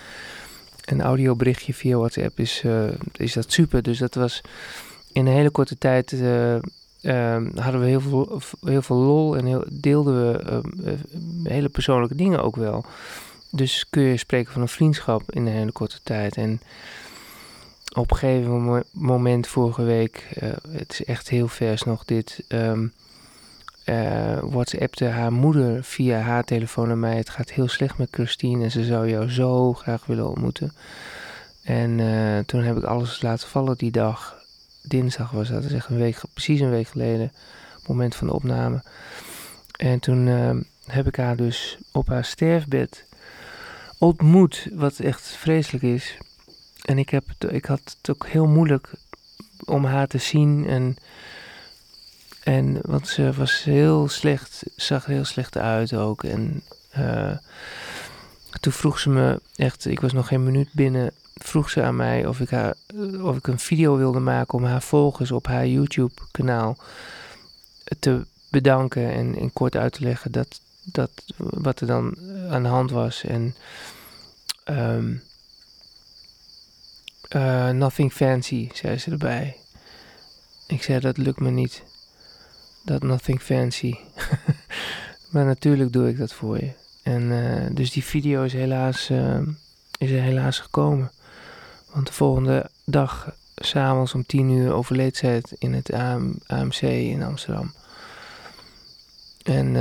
een 0.86 1.02
audioberichtje 1.02 1.74
via 1.74 1.98
WhatsApp 1.98 2.40
is, 2.40 2.62
uh, 2.66 2.84
is 3.18 3.34
dat 3.34 3.52
super. 3.52 3.82
Dus 3.82 3.98
dat 3.98 4.16
was 4.16 4.42
in 5.18 5.26
een 5.26 5.34
hele 5.34 5.50
korte 5.50 5.78
tijd, 5.78 6.12
uh, 6.12 6.58
hadden 7.56 7.80
we 7.80 7.86
heel 7.86 8.02
veel, 8.02 8.42
heel 8.66 8.82
veel 8.82 8.96
lol 8.96 9.38
en 9.38 9.46
heel, 9.46 9.64
deelden 9.72 10.32
we 10.32 10.62
uh, 10.86 10.94
hele 11.44 11.70
persoonlijke 11.70 12.16
dingen 12.16 12.44
ook 12.44 12.56
wel. 12.56 12.86
Dus 13.52 13.86
kun 13.90 14.02
je 14.02 14.18
spreken 14.18 14.54
van 14.54 14.62
een 14.62 14.68
vriendschap 14.68 15.32
in 15.32 15.46
een 15.46 15.54
hele 15.54 15.72
korte 15.72 16.00
tijd. 16.04 16.36
En 16.36 16.62
op 17.94 18.12
een 18.12 18.18
gegeven 18.18 18.84
moment 18.92 19.48
vorige 19.48 19.84
week, 19.84 20.28
uh, 20.44 20.50
het 20.70 20.92
is 20.92 21.04
echt 21.04 21.30
heel 21.30 21.48
vers 21.48 21.84
nog 21.84 22.06
dit, 22.06 22.44
uh, 22.50 22.72
WhatsAppte 24.42 25.06
haar 25.06 25.34
moeder 25.34 25.84
via 25.84 26.20
haar 26.20 26.44
telefoon 26.44 26.88
naar 26.88 26.98
mij. 26.98 27.18
Het 27.18 27.30
gaat 27.30 27.52
heel 27.52 27.68
slecht 27.68 27.98
met 27.98 28.08
Christine 28.12 28.64
en 28.64 28.72
ze 28.72 28.84
zou 28.84 29.10
jou 29.10 29.30
zo 29.30 29.74
graag 29.74 30.06
willen 30.06 30.30
ontmoeten. 30.30 30.74
En 31.64 32.00
toen 32.46 32.62
heb 32.62 32.78
ik 32.78 32.84
alles 32.84 33.22
laten 33.22 33.48
vallen 33.48 33.78
die 33.78 33.92
dag. 33.92 34.37
Dinsdag 34.88 35.32
was 35.32 35.50
dat, 35.50 35.64
zeg 35.64 35.90
een 35.90 35.98
week, 35.98 36.22
precies 36.34 36.60
een 36.60 36.70
week 36.70 36.88
geleden, 36.88 37.32
moment 37.88 38.16
van 38.16 38.28
de 38.28 38.34
opname. 38.34 38.84
En 39.78 40.00
toen 40.00 40.28
ehm, 40.28 40.62
heb 40.86 41.08
ik 41.08 41.16
haar 41.16 41.36
dus 41.36 41.78
op 41.92 42.08
haar 42.08 42.26
sterfbed 42.26 43.06
ontmoet, 43.98 44.68
wat 44.74 45.00
echt 45.00 45.22
vreselijk 45.22 45.84
is. 45.84 46.18
En 46.82 46.98
ik, 46.98 47.10
heb 47.10 47.24
ik 47.50 47.66
had 47.66 47.96
het 47.98 48.10
ook 48.10 48.28
heel 48.28 48.48
moeilijk 48.48 48.92
om 49.66 49.86
haar 49.86 50.08
te 50.08 50.18
zien. 50.18 50.66
En, 50.68 50.96
en 52.44 52.80
want 52.82 53.08
ze 53.08 53.34
was 53.34 53.64
heel 53.64 54.08
slecht, 54.08 54.64
zag 54.76 55.06
heel 55.06 55.26
slecht 55.26 55.58
uit 55.58 55.94
ook. 55.94 56.24
En 56.24 56.64
uh, 56.98 57.38
toen 58.60 58.74
vroeg 58.74 59.00
ze 59.00 59.10
me 59.10 59.42
echt, 59.56 59.86
ik 59.86 60.00
was 60.00 60.14
nog 60.14 60.28
geen 60.28 60.44
minuut 60.44 60.70
binnen, 60.74 61.12
vroeg 61.44 61.70
ze 61.70 61.82
aan 61.84 61.96
mij 61.96 62.26
of 62.26 62.40
ik, 62.40 62.50
haar, 62.50 62.76
of 63.22 63.38
ik 63.38 63.48
een 63.48 63.60
video 63.60 63.98
wilde 63.98 64.20
maken 64.20 64.58
om 64.58 64.64
haar 64.64 64.82
volgers 64.82 65.32
op 65.32 65.48
haar 65.48 65.68
YouTube-kanaal 65.68 66.78
te 68.00 68.26
bedanken 68.50 69.12
en, 69.12 69.36
en 69.36 69.54
kort 69.54 69.76
uit 69.76 69.94
te 69.94 70.04
leggen 70.04 70.32
dat, 70.32 70.62
dat, 70.84 71.12
wat 71.38 71.80
er 71.80 71.88
dan 71.88 72.18
aan 72.50 72.64
de 72.64 72.70
hand 72.70 72.92
was. 72.92 73.24
En 73.24 73.56
um, 74.66 75.22
uh, 77.36 77.70
nothing 77.70 78.14
fancy, 78.14 78.70
zei 78.74 78.98
ze 78.98 79.12
erbij. 79.12 79.58
Ik 80.68 80.84
zei, 80.84 81.00
dat 81.00 81.18
lukt 81.18 81.40
me 81.40 81.50
niet. 81.50 81.84
Dat 82.86 83.04
nothing 83.04 83.42
fancy. 83.42 83.96
maar 85.32 85.46
natuurlijk 85.46 85.94
doe 85.94 86.10
ik 86.10 86.18
dat 86.18 86.34
voor 86.34 86.58
je. 86.58 86.72
En 87.04 87.22
uh, 87.22 87.66
dus 87.72 87.92
die 87.92 88.04
video 88.04 88.44
is 88.44 88.54
helaas, 88.54 89.10
uh, 89.10 89.40
is 89.98 90.12
er 90.12 90.22
helaas 90.22 90.60
gekomen. 90.60 91.12
Want 91.98 92.10
de 92.10 92.16
volgende 92.16 92.70
dag, 92.86 93.36
s'avonds 93.56 94.14
om 94.14 94.26
tien 94.26 94.50
uur, 94.50 94.74
overleed 94.74 95.18
zij 95.18 95.42
in 95.58 95.74
het 95.74 95.94
AM, 95.94 96.36
AMC 96.46 96.82
in 96.82 97.24
Amsterdam. 97.24 97.74
En 99.44 99.74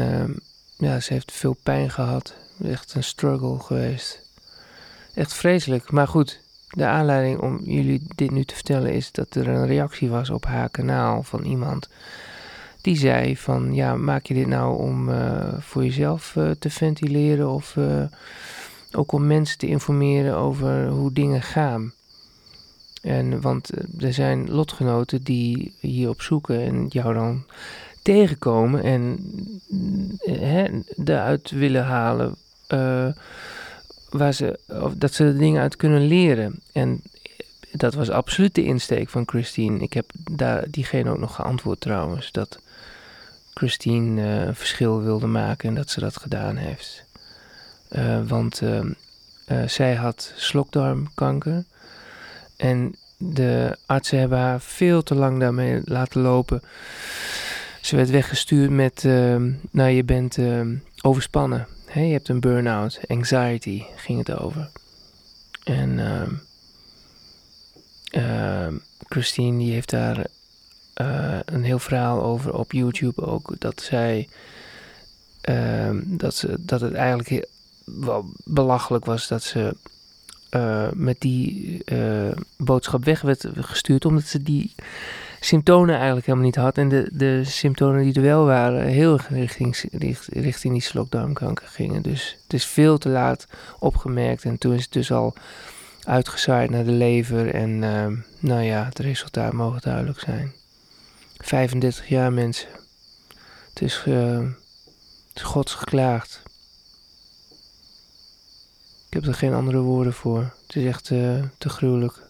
ja, 0.76 1.00
ze 1.00 1.12
heeft 1.12 1.32
veel 1.32 1.56
pijn 1.62 1.90
gehad. 1.90 2.34
Echt 2.64 2.94
een 2.94 3.04
struggle 3.04 3.58
geweest. 3.58 4.22
Echt 5.14 5.34
vreselijk. 5.34 5.90
Maar 5.90 6.08
goed, 6.08 6.40
de 6.70 6.86
aanleiding 6.86 7.40
om 7.40 7.60
jullie 7.64 8.06
dit 8.14 8.30
nu 8.30 8.44
te 8.44 8.54
vertellen 8.54 8.92
is 8.92 9.12
dat 9.12 9.34
er 9.34 9.48
een 9.48 9.66
reactie 9.66 10.08
was 10.08 10.30
op 10.30 10.44
haar 10.44 10.68
kanaal 10.68 11.22
van 11.22 11.44
iemand 11.44 11.88
die 12.80 12.96
zei 12.96 13.36
van 13.36 13.74
ja, 13.74 13.96
maak 13.96 14.26
je 14.26 14.34
dit 14.34 14.46
nou 14.46 14.78
om 14.78 15.08
uh, 15.08 15.54
voor 15.58 15.84
jezelf 15.84 16.34
uh, 16.36 16.50
te 16.50 16.70
ventileren 16.70 17.48
of 17.50 17.76
uh, 17.76 18.04
ook 18.92 19.12
om 19.12 19.26
mensen 19.26 19.58
te 19.58 19.66
informeren 19.66 20.36
over 20.36 20.88
hoe 20.88 21.12
dingen 21.12 21.42
gaan. 21.42 21.92
En 23.06 23.40
want 23.40 23.70
er 24.02 24.12
zijn 24.12 24.50
lotgenoten 24.50 25.22
die 25.22 25.74
hierop 25.80 26.22
zoeken 26.22 26.60
en 26.60 26.86
jou 26.88 27.14
dan 27.14 27.44
tegenkomen 28.02 28.82
en 28.82 29.18
hè, 30.18 30.66
eruit 31.04 31.50
willen 31.50 31.84
halen 31.84 32.36
waar 34.10 34.32
ze, 34.32 34.58
of 34.66 34.94
dat 34.94 35.12
ze 35.12 35.24
er 35.24 35.38
dingen 35.38 35.62
uit 35.62 35.76
kunnen 35.76 36.06
leren. 36.06 36.60
En 36.72 37.02
dat 37.72 37.94
was 37.94 38.10
absoluut 38.10 38.54
de 38.54 38.64
insteek 38.64 39.08
van 39.08 39.28
Christine. 39.28 39.78
Ik 39.78 39.92
heb 39.92 40.10
daar 40.30 40.64
diegene 40.70 41.10
ook 41.10 41.18
nog 41.18 41.34
geantwoord 41.34 41.80
trouwens. 41.80 42.32
Dat 42.32 42.60
Christine 43.54 44.22
een 44.22 44.54
verschil 44.54 45.02
wilde 45.02 45.26
maken 45.26 45.68
en 45.68 45.74
dat 45.74 45.90
ze 45.90 46.00
dat 46.00 46.16
gedaan 46.16 46.56
heeft. 46.56 47.04
Want 48.26 48.62
zij 49.66 49.94
had 49.94 50.32
slokdarmkanker. 50.36 51.64
En 52.56 52.94
de 53.16 53.76
artsen 53.86 54.18
hebben 54.18 54.38
haar 54.38 54.60
veel 54.60 55.02
te 55.02 55.14
lang 55.14 55.40
daarmee 55.40 55.80
laten 55.84 56.20
lopen. 56.20 56.62
Ze 57.80 57.96
werd 57.96 58.10
weggestuurd 58.10 58.70
met, 58.70 59.02
nou 59.70 59.90
je 59.90 60.04
bent 60.04 60.38
overspannen 61.02 61.66
je 62.04 62.12
hebt 62.12 62.28
een 62.28 62.40
burn-out, 62.40 63.00
anxiety 63.06 63.84
ging 63.96 64.18
het 64.26 64.38
over. 64.38 64.70
En 65.64 65.98
uh, 68.10 68.68
Christine 69.08 69.58
die 69.58 69.72
heeft 69.72 69.90
daar 69.90 70.26
uh, 71.00 71.38
een 71.44 71.64
heel 71.64 71.78
verhaal 71.78 72.22
over 72.22 72.54
op 72.54 72.72
YouTube 72.72 73.22
ook. 73.22 73.54
Dat 73.58 73.80
zij 73.80 74.28
ehm, 75.40 76.02
dat, 76.04 76.34
ze, 76.34 76.56
dat 76.58 76.80
het 76.80 76.94
eigenlijk 76.94 77.48
wel 77.84 78.24
belachelijk 78.44 79.04
was 79.04 79.28
dat 79.28 79.42
ze 79.42 79.76
uh, 80.50 80.88
met 80.92 81.20
die 81.20 81.82
uh, 81.84 82.32
boodschap 82.56 83.04
weg 83.04 83.20
werd 83.20 83.46
gestuurd, 83.54 84.04
omdat 84.04 84.24
ze 84.24 84.42
die 84.42 84.74
symptomen 85.40 85.94
eigenlijk 85.94 86.26
helemaal 86.26 86.46
niet 86.46 86.56
had. 86.56 86.78
En 86.78 86.88
de, 86.88 87.08
de 87.12 87.44
symptomen 87.44 88.02
die 88.02 88.14
er 88.14 88.22
wel 88.22 88.44
waren, 88.44 88.86
heel 88.86 89.20
richting, 89.28 89.82
richting 90.26 90.72
die 90.72 90.82
slokdarmkanker 90.82 91.66
gingen. 91.68 92.02
Dus 92.02 92.38
het 92.42 92.52
is 92.52 92.66
veel 92.66 92.98
te 92.98 93.08
laat 93.08 93.46
opgemerkt. 93.78 94.44
En 94.44 94.58
toen 94.58 94.72
is 94.74 94.82
het 94.82 94.92
dus 94.92 95.12
al 95.12 95.34
uitgezaaid 96.04 96.70
naar 96.70 96.84
de 96.84 96.90
lever. 96.90 97.54
En 97.54 97.70
uh, 97.70 98.06
nou 98.38 98.62
ja, 98.62 98.84
het 98.84 98.98
resultaat 98.98 99.52
mogen 99.52 99.80
duidelijk 99.80 100.20
zijn. 100.20 100.52
35 101.38 102.08
jaar 102.08 102.32
mensen. 102.32 102.68
Het 103.68 103.82
is, 103.82 104.04
uh, 104.08 104.38
het 105.28 105.36
is 105.36 105.42
gods 105.42 105.74
geklaagd. 105.74 106.42
Ik 109.08 109.14
heb 109.14 109.26
er 109.26 109.34
geen 109.34 109.54
andere 109.54 109.78
woorden 109.78 110.12
voor. 110.12 110.52
Het 110.66 110.76
is 110.76 110.84
echt 110.84 111.10
uh, 111.10 111.42
te 111.58 111.68
gruwelijk 111.68 112.26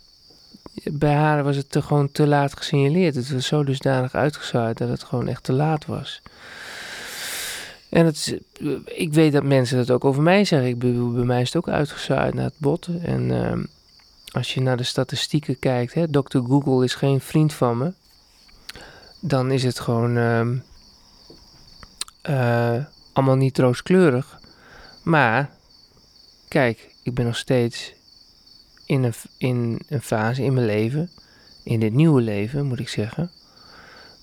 bij 0.85 1.15
haar 1.15 1.45
was 1.45 1.57
het 1.57 1.71
te, 1.71 1.83
gewoon 1.83 2.12
te 2.12 2.27
laat 2.27 2.57
gesignaleerd. 2.57 3.15
Het 3.15 3.33
was 3.33 3.47
zo 3.47 3.65
dusdanig 3.65 4.15
uitgezaaid 4.15 4.79
dat 4.79 4.89
het 4.89 5.03
gewoon 5.03 5.29
echt 5.29 5.43
te 5.43 5.53
laat 5.53 5.87
was. 5.87 6.23
En 7.89 8.07
het 8.07 8.39
ik 8.85 9.12
weet 9.12 9.33
dat 9.33 9.43
mensen 9.43 9.77
dat 9.77 9.91
ook 9.91 10.05
over 10.05 10.23
mij 10.23 10.45
zeggen. 10.45 10.69
Ik 10.69 10.79
bij 10.79 11.25
mij 11.25 11.41
is 11.41 11.47
het 11.47 11.57
ook 11.57 11.69
uitgezaaid 11.69 12.35
naar 12.35 12.45
het 12.45 12.59
bot. 12.59 12.89
En 13.03 13.31
uh, 13.31 13.65
als 14.33 14.55
je 14.55 14.61
naar 14.61 14.77
de 14.77 14.83
statistieken 14.83 15.59
kijkt, 15.59 15.95
hè, 15.95 16.11
Dr. 16.11 16.39
Google 16.39 16.85
is 16.85 16.95
geen 16.95 17.21
vriend 17.21 17.53
van 17.53 17.79
me. 17.79 17.93
Dan 19.21 19.51
is 19.51 19.62
het 19.62 19.81
gewoon 19.81 20.17
uh, 20.17 20.47
uh, 22.31 22.85
allemaal 23.12 23.37
niet 23.37 23.59
rooskleurig. 23.59 24.39
Maar, 25.03 25.51
kijk, 26.49 26.95
ik 27.03 27.15
ben 27.15 27.25
nog 27.25 27.37
steeds 27.37 27.95
in 28.87 29.03
een, 29.03 29.15
in 29.39 29.81
een 29.89 30.03
fase 30.03 30.43
in 30.43 30.55
mijn 30.55 30.67
leven, 30.67 31.11
in 31.65 31.81
dit 31.81 31.93
nieuwe 31.93 32.21
leven 32.21 32.67
moet 32.67 32.81
ik 32.81 32.89
zeggen, 32.89 33.31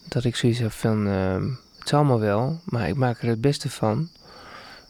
dat 0.08 0.24
ik 0.24 0.36
zoiets 0.36 0.60
heb 0.60 0.72
van, 0.72 1.08
uh, 1.08 1.34
het 1.78 1.86
is 1.86 1.94
allemaal 1.94 2.20
wel, 2.20 2.60
maar 2.66 2.88
ik 2.88 2.96
maak 2.96 3.22
er 3.22 3.28
het 3.28 3.42
beste 3.42 3.70
van. 3.70 4.10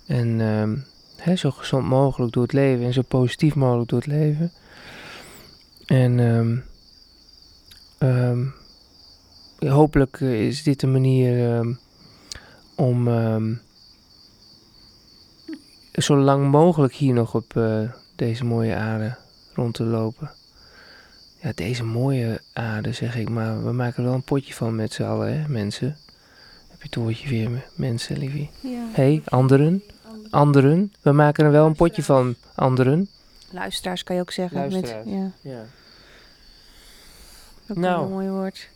En 0.07 0.27
uh, 0.39 0.71
hè, 1.17 1.35
zo 1.35 1.51
gezond 1.51 1.87
mogelijk 1.87 2.33
door 2.33 2.43
het 2.43 2.53
leven 2.53 2.85
en 2.85 2.93
zo 2.93 3.01
positief 3.01 3.55
mogelijk 3.55 3.89
door 3.89 3.99
het 3.99 4.07
leven. 4.07 4.51
En 5.85 6.19
um, 7.99 8.53
hopelijk 9.59 10.19
is 10.19 10.63
dit 10.63 10.81
een 10.81 10.91
manier 10.91 11.65
om 12.75 13.07
zo 16.01 16.15
lang 16.17 16.51
mogelijk 16.51 16.93
hier 16.93 17.13
nog 17.13 17.35
op 17.35 17.53
uh, 17.55 17.89
deze 18.15 18.45
mooie 18.45 18.75
aarde 18.75 19.15
rond 19.53 19.73
te 19.73 19.83
lopen. 19.83 20.31
Ja, 21.41 21.51
deze 21.55 21.83
mooie 21.83 22.41
aarde 22.53 22.91
zeg 22.93 23.15
ik, 23.15 23.29
maar 23.29 23.63
we 23.65 23.71
maken 23.71 23.97
er 23.97 24.09
wel 24.09 24.13
een 24.17 24.23
potje 24.23 24.53
van 24.53 24.75
met 24.75 24.93
z'n 24.93 25.03
allen, 25.03 25.39
hè, 25.41 25.47
mensen. 25.47 25.87
Heb 26.69 26.77
je 26.81 26.85
het 26.85 26.95
woordje 26.95 27.29
weer, 27.29 27.65
mensen, 27.75 28.17
liefie. 28.17 28.49
Ja. 28.59 28.85
hey, 28.91 29.21
anderen, 29.25 29.83
anderen. 30.29 30.93
We 31.01 31.11
maken 31.11 31.45
er 31.45 31.51
wel 31.51 31.65
een 31.65 31.75
potje 31.75 32.03
van, 32.03 32.35
anderen. 32.55 33.09
Luisteraars 33.51 34.03
kan 34.03 34.15
je 34.15 34.21
ook 34.21 34.31
zeggen. 34.31 34.57
Luisteraars. 34.57 35.05
Met, 35.05 35.13
ja, 35.13 35.31
Ja. 35.41 35.65
ook 37.69 37.77
Nou. 37.77 38.03
een 38.05 38.11
mooi 38.11 38.29
woord. 38.29 38.69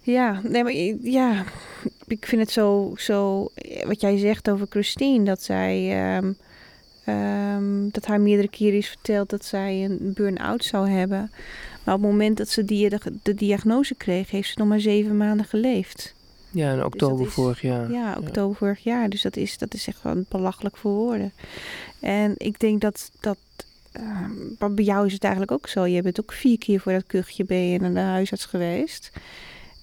Ja, 0.00 0.40
nee, 0.42 0.62
maar 0.62 0.72
ja, 1.10 1.44
ik 2.06 2.26
vind 2.26 2.40
het 2.40 2.50
zo, 2.50 2.92
zo, 2.96 3.48
wat 3.86 4.00
jij 4.00 4.16
zegt 4.18 4.50
over 4.50 4.66
Christine, 4.70 5.24
dat 5.24 5.42
zij, 5.42 5.90
ehm, 6.16 6.32
ehm, 7.04 7.88
dat 7.90 8.06
haar 8.06 8.20
meerdere 8.20 8.48
keren 8.48 8.78
is 8.78 8.88
verteld 8.88 9.30
dat 9.30 9.44
zij 9.44 9.84
een 9.84 10.12
burn-out 10.14 10.64
zou 10.64 10.88
hebben. 10.88 11.30
Maar 11.84 11.94
op 11.94 12.00
het 12.02 12.10
moment 12.10 12.36
dat 12.36 12.48
ze 12.48 12.64
die, 12.64 12.88
de, 12.88 12.98
de 13.22 13.34
diagnose 13.34 13.94
kreeg, 13.94 14.30
heeft 14.30 14.48
ze 14.48 14.54
nog 14.58 14.68
maar 14.68 14.80
zeven 14.80 15.16
maanden 15.16 15.46
geleefd. 15.46 16.14
Ja, 16.50 16.72
in 16.72 16.84
oktober 16.84 17.26
is- 17.26 17.32
vorig 17.32 17.60
jaar. 17.60 17.90
Ja, 17.90 18.16
oktober 18.20 18.56
vorig 18.56 18.78
jaar. 18.82 19.08
Dus 19.08 19.22
dat 19.22 19.36
is, 19.36 19.58
dat 19.58 19.74
is 19.74 19.86
echt 19.86 19.96
gewoon 19.98 20.24
belachelijk 20.28 20.76
voor 20.76 20.92
woorden. 20.92 21.32
En 22.00 22.34
ik 22.36 22.60
denk 22.60 22.80
dat, 22.80 23.10
dat 23.20 23.38
ehm, 23.92 24.74
bij 24.74 24.84
jou 24.84 25.06
is 25.06 25.12
het 25.12 25.22
eigenlijk 25.22 25.52
ook 25.52 25.68
zo. 25.68 25.86
Je 25.86 26.02
bent 26.02 26.20
ook 26.20 26.32
vier 26.32 26.58
keer 26.58 26.80
voor 26.80 26.92
dat 26.92 27.06
kuchje 27.06 27.44
ben 27.44 27.68
je 27.68 27.78
naar 27.80 27.92
de 27.94 27.98
huisarts 28.00 28.44
geweest. 28.44 29.10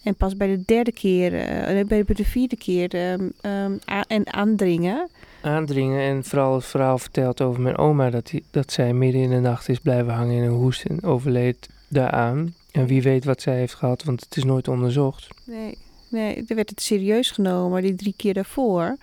En 0.03 0.15
pas 0.15 0.37
bij 0.37 0.47
de 0.47 0.63
derde 0.65 0.91
keer, 0.91 1.35
eh, 1.35 1.85
bij 1.85 2.03
de 2.07 2.25
vierde 2.25 2.57
keer 2.57 2.93
ehm, 2.95 3.29
ehm, 3.41 3.73
en 4.07 4.33
aandringen. 4.33 5.09
Aandringen 5.41 6.01
en 6.01 6.23
vooral 6.23 6.55
het 6.55 6.65
verhaal 6.65 6.97
verteld 6.97 7.41
over 7.41 7.61
mijn 7.61 7.77
oma. 7.77 8.09
Dat, 8.09 8.27
die, 8.27 8.43
dat 8.51 8.71
zij 8.71 8.93
midden 8.93 9.21
in 9.21 9.29
de 9.29 9.39
nacht 9.39 9.69
is 9.69 9.79
blijven 9.79 10.13
hangen 10.13 10.35
in 10.35 10.43
een 10.43 10.49
hoest 10.49 10.85
en 10.85 11.03
overleed 11.03 11.69
daaraan. 11.87 12.53
En 12.71 12.85
wie 12.85 13.01
weet 13.01 13.25
wat 13.25 13.41
zij 13.41 13.57
heeft 13.57 13.73
gehad, 13.73 14.03
want 14.03 14.21
het 14.23 14.37
is 14.37 14.43
nooit 14.43 14.67
onderzocht. 14.67 15.27
Nee, 15.43 15.77
nee, 16.07 16.43
er 16.47 16.55
werd 16.55 16.69
het 16.69 16.81
serieus 16.81 17.31
genomen. 17.31 17.71
Maar 17.71 17.81
die 17.81 17.95
drie 17.95 18.13
keer 18.17 18.33
daarvoor 18.33 18.97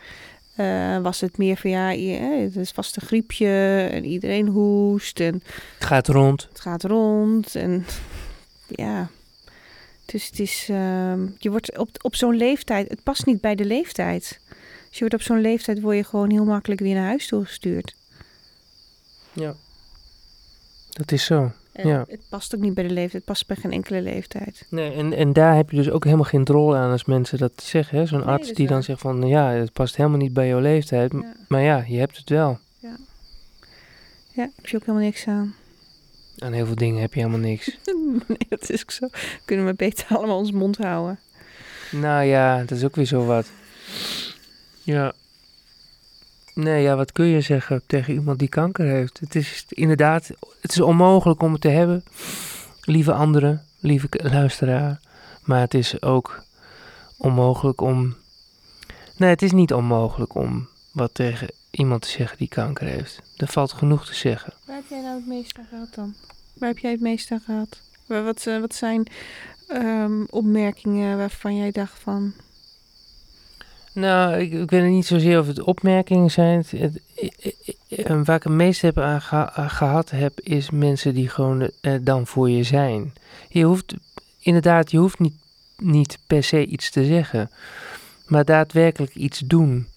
eh, 0.55 0.99
was 0.99 1.21
het 1.21 1.39
meer 1.39 1.57
van 1.57 1.71
ja, 1.71 1.89
het 2.41 2.57
is 2.57 2.71
vast 2.71 2.97
een 2.97 3.07
griepje 3.07 3.49
en 3.91 4.05
iedereen 4.05 4.47
hoest. 4.49 5.21
En 5.21 5.43
Het 5.75 5.85
gaat 5.87 6.09
rond. 6.09 6.47
het 6.49 6.61
gaat 6.61 6.85
rond 6.85 7.55
en 7.55 7.85
ja. 8.67 9.09
Dus 10.13 10.27
het 10.27 10.39
is, 10.39 10.67
ehm, 10.71 11.27
je 11.39 11.51
wordt 11.51 11.79
op, 11.79 11.89
op 12.01 12.15
zo'n 12.15 12.37
leeftijd, 12.37 12.89
het 12.89 13.03
past 13.03 13.27
niet 13.27 13.41
bij 13.41 13.55
de 13.55 13.65
leeftijd. 13.65 14.41
Dus 14.89 14.99
je 14.99 14.99
wordt 14.99 15.15
op 15.15 15.23
zo'n 15.23 15.41
leeftijd, 15.41 15.81
word 15.81 15.97
je 15.97 16.05
gewoon 16.05 16.31
heel 16.31 16.45
makkelijk 16.45 16.81
weer 16.81 16.95
naar 16.95 17.07
huis 17.07 17.27
toegestuurd. 17.27 17.95
Ja. 19.33 19.55
Dat 20.91 21.13
is 21.13 21.25
zo. 21.25 21.53
En 21.73 21.89
Ja. 21.89 22.05
Het 22.09 22.21
past 22.29 22.55
ook 22.55 22.61
niet 22.61 22.75
bij 22.75 22.87
de 22.87 22.93
leeftijd, 22.95 23.13
het 23.13 23.25
past 23.25 23.47
bij 23.47 23.57
geen 23.57 23.73
enkele 23.73 24.03
leeftijd. 24.03 24.67
Nee, 24.71 24.93
en, 24.93 25.13
en 25.13 25.33
daar 25.33 25.57
heb 25.57 25.71
je 25.71 25.77
dus 25.77 25.91
ook 25.91 26.05
helemaal 26.05 26.25
geen 26.25 26.45
drol 26.45 26.77
aan 26.77 26.91
als 26.91 27.05
mensen 27.05 27.39
dat 27.39 27.63
zeggen. 27.63 27.99
hè. 27.99 28.07
Zo'n 28.07 28.19
Nee, 28.19 28.29
arts 28.29 28.53
die 28.53 28.67
dan 28.67 28.83
zegt 28.83 29.01
van, 29.01 29.27
ja, 29.29 29.51
het 29.51 29.73
past 29.73 29.97
helemaal 29.97 30.19
niet 30.19 30.33
bij 30.33 30.49
jouw 30.49 30.61
leeftijd. 30.61 31.13
Ja. 31.13 31.35
Maar 31.49 31.63
ja, 31.63 31.85
je 31.87 31.99
hebt 31.99 32.17
het 32.17 32.29
wel. 32.29 32.59
Ja, 32.79 32.97
daar 34.35 34.49
heb 34.57 34.67
je 34.67 34.77
ook 34.77 34.85
helemaal 34.87 35.07
niks 35.07 35.27
aan. 35.27 35.55
Aan 36.39 36.53
heel 36.53 36.67
veel 36.67 36.75
dingen 36.75 37.01
heb 37.01 37.15
je 37.15 37.21
helemaal 37.21 37.41
niks. 37.41 37.77
nee, 38.27 38.47
dat 38.49 38.71
is 38.71 38.83
ook 38.83 38.91
zo. 38.91 39.09
Kunnen 39.45 39.67
we 39.67 39.75
beter 39.75 40.07
allemaal 40.17 40.39
ons 40.39 40.53
mond 40.53 40.77
houden. 40.77 41.19
nou 41.91 42.25
ja, 42.25 42.59
dat 42.59 42.71
is 42.71 42.85
ook 42.85 42.97
weer 42.97 43.05
zo 43.05 43.25
wat. 43.25 43.51
Ja. 44.83 45.13
Nee, 46.55 46.83
ja, 46.83 46.97
wat 46.97 47.13
kun 47.13 47.27
je 47.27 47.41
zeggen 47.41 47.83
tegen 47.87 48.15
iemand 48.15 48.39
die 48.39 48.49
kanker 48.49 48.87
heeft? 48.87 49.21
Het 49.21 49.35
is 49.35 49.65
inderdaad, 49.69 50.31
het 50.61 50.71
is 50.71 50.81
onmogelijk 50.81 51.43
om 51.43 51.53
het 51.53 51.61
te 51.61 51.69
hebben. 51.69 52.05
Lieve 52.81 53.13
anderen, 53.13 53.65
lieve 53.81 54.09
luisteraar. 54.11 55.01
Maar 55.45 55.61
het 55.61 55.75
is 55.75 56.03
ook 56.03 56.43
onmogelijk 57.17 57.81
om... 57.81 58.17
Nee, 59.17 59.31
het 59.31 59.43
is 59.43 59.53
niet 59.53 59.73
onmogelijk 59.73 60.35
om 60.35 60.69
wat 60.93 61.15
tegen 61.15 61.49
iemand 61.79 62.03
te 62.03 62.09
zeggen 62.09 62.39
die 62.39 62.49
kanker 62.49 62.87
heeft. 62.87 63.21
Er 63.37 63.47
valt 63.49 63.73
genoeg 63.73 64.07
te 64.07 64.15
zeggen. 64.15 64.53
Waar 64.67 64.77
heb 64.77 64.89
jij 64.89 65.01
nou 65.01 65.15
het 65.15 65.27
meest 65.27 65.59
aan 65.59 65.67
gehad 65.69 65.95
dan? 65.95 66.15
Waar 66.55 66.69
heb 66.69 66.79
jij 66.79 66.91
het 66.91 67.01
meest 67.01 67.31
aan 67.31 67.41
gehad? 67.45 67.81
Wat, 68.07 68.47
eh, 68.47 68.61
wat 68.61 68.75
zijn 68.75 69.07
ehm, 69.69 70.23
opmerkingen 70.31 71.17
waarvan 71.17 71.57
jij 71.57 71.71
dacht 71.71 71.99
van... 71.99 72.33
Nou, 73.93 74.35
ik, 74.37 74.53
ik 74.53 74.71
weet 74.71 74.91
niet 74.91 75.07
zozeer 75.07 75.41
of 75.41 75.47
het 75.47 75.61
opmerkingen 75.61 76.31
zijn. 76.31 76.65
Het, 76.69 77.01
i- 77.23 77.33
i- 77.89 78.05
waar 78.25 78.37
ik 78.37 78.43
het 78.43 78.53
meest 78.53 78.81
heb 78.81 78.99
aan, 78.99 79.21
geha- 79.23 79.53
aan 79.55 79.71
gehad 79.71 80.11
heb, 80.11 80.41
is 80.41 80.71
mensen 80.71 81.15
die 81.15 81.29
gewoon 81.29 81.71
dan 82.01 82.27
voor 82.27 82.51
je 82.51 82.63
zijn. 82.63 83.13
Je 83.49 83.65
hoeft, 83.65 83.95
inderdaad, 84.41 84.91
je 84.91 84.99
hoeft 84.99 85.19
niet, 85.19 85.35
niet 85.77 86.19
per 86.27 86.43
se 86.43 86.67
iets 86.67 86.91
te 86.91 87.05
zeggen, 87.05 87.51
maar 88.27 88.45
daadwerkelijk 88.45 89.15
iets 89.15 89.39
doen. 89.39 89.89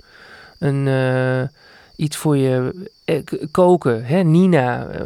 Een, 0.59 0.87
eh, 0.87 1.41
iets 2.01 2.17
voor 2.17 2.37
je 2.37 2.89
eh, 3.05 3.21
koken. 3.51 4.05
Hè? 4.05 4.23
Nina, 4.23 4.87
eh, 4.87 5.05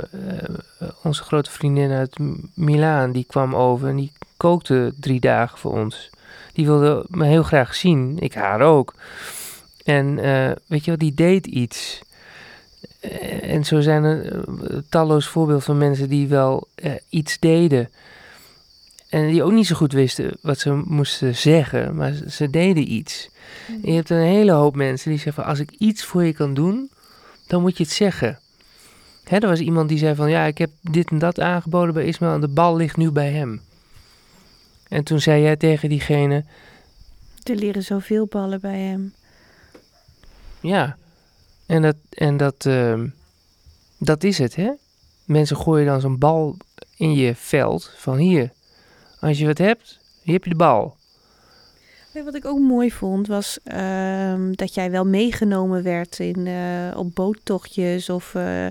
eh, 0.80 0.90
onze 1.04 1.24
grote 1.24 1.52
vriendin 1.52 1.92
uit 1.92 2.16
Milaan, 2.54 3.12
die 3.12 3.26
kwam 3.28 3.56
over 3.56 3.88
en 3.88 3.96
die 3.96 4.12
kookte 4.38 4.94
drie 5.00 5.20
dagen 5.20 5.58
voor 5.58 5.72
ons. 5.72 6.10
Die 6.54 6.66
wilde 6.66 7.06
me 7.08 7.26
heel 7.26 7.44
graag 7.44 7.76
zien. 7.76 8.18
Ik 8.20 8.34
haar 8.34 8.62
ook. 8.62 8.94
En 9.84 10.16
weet 10.68 10.86
je 10.86 10.92
wel, 10.92 10.98
die 10.98 11.14
deed 11.14 11.46
iets. 11.46 12.02
En 13.42 13.66
zo 13.66 13.82
zijn 13.82 14.04
er 14.04 14.44
talloos 14.90 15.28
voorbeelden 15.28 15.64
van 15.64 15.78
mensen 15.78 16.10
die 16.10 16.28
wel 16.28 16.68
iets 17.10 17.40
deden. 17.40 17.90
En 19.16 19.28
die 19.28 19.44
ook 19.44 19.52
niet 19.52 19.68
zo 19.68 19.76
goed 19.76 19.94
wisten 19.94 20.38
wat 20.42 20.60
ze 20.60 20.82
moesten 20.86 21.36
zeggen, 21.36 21.96
maar 21.96 22.14
ze, 22.14 22.32
ze 22.32 22.50
deden 22.50 22.92
iets. 22.92 23.30
En 23.68 23.90
je 23.90 23.96
hebt 23.96 24.10
een 24.10 24.18
hele 24.18 24.52
hoop 24.52 24.76
mensen 24.76 25.10
die 25.10 25.20
zeggen 25.20 25.44
van, 25.44 25.52
als 25.52 25.60
ik 25.60 25.72
iets 25.72 26.04
voor 26.04 26.24
je 26.24 26.34
kan 26.34 26.54
doen, 26.54 26.92
dan 27.48 27.62
moet 27.62 27.78
je 27.78 27.84
het 27.84 27.92
zeggen. 27.92 28.40
Hè, 29.24 29.38
er 29.38 29.48
was 29.48 29.60
iemand 29.60 29.90
die 29.90 29.98
zei 29.98 30.16
van, 30.16 30.30
ja, 30.30 30.46
ik 30.46 30.58
heb 30.58 30.70
dit 30.82 31.10
en 31.10 31.20
dat 31.20 31.40
aangeboden 31.40 31.94
bij 31.94 32.06
Ismaël 32.06 32.34
en 32.34 32.42
de 32.42 32.48
bal 32.48 32.76
ligt 32.76 32.98
nu 32.98 33.12
bij 33.12 33.32
hem. 33.32 33.62
En 34.88 35.04
toen 35.04 35.20
zei 35.20 35.42
jij 35.42 35.56
tegen 35.56 35.90
diegene, 35.90 36.44
Er 37.44 37.56
liggen 37.56 37.84
zoveel 37.84 38.26
ballen 38.26 38.62
bij 38.62 38.80
hem. 38.80 39.14
Ja, 40.60 40.98
en 41.66 41.82
dat, 41.82 41.96
en 42.10 42.38
dat, 42.38 42.66
ehm, 42.66 43.08
dat 43.98 44.24
is 44.24 44.38
het, 44.38 44.56
hè? 44.56 44.72
Mensen 45.26 45.58
gooien 45.58 45.86
dan 45.86 46.02
zo'n 46.02 46.20
bal 46.20 46.58
in 46.98 47.14
je 47.14 47.36
veld 47.36 47.94
van 47.98 48.18
hier. 48.18 48.54
Als 49.26 49.40
je 49.40 49.46
wat 49.46 49.58
hebt, 49.58 50.00
hier 50.22 50.34
heb 50.34 50.44
je 50.44 50.50
de 50.50 50.56
bal. 50.56 50.96
Wat 52.24 52.36
ik 52.36 52.46
ook 52.46 52.60
mooi 52.60 52.92
vond 52.92 53.28
was 53.28 53.60
ehm, 53.64 54.54
dat 54.54 54.74
jij 54.74 54.92
wel 54.92 55.06
meegenomen 55.06 55.84
werd 55.84 56.20
in, 56.20 56.48
eh, 56.48 56.98
op 56.98 57.16
boottochtjes 57.16 58.10
of 58.10 58.36
eh, 58.36 58.66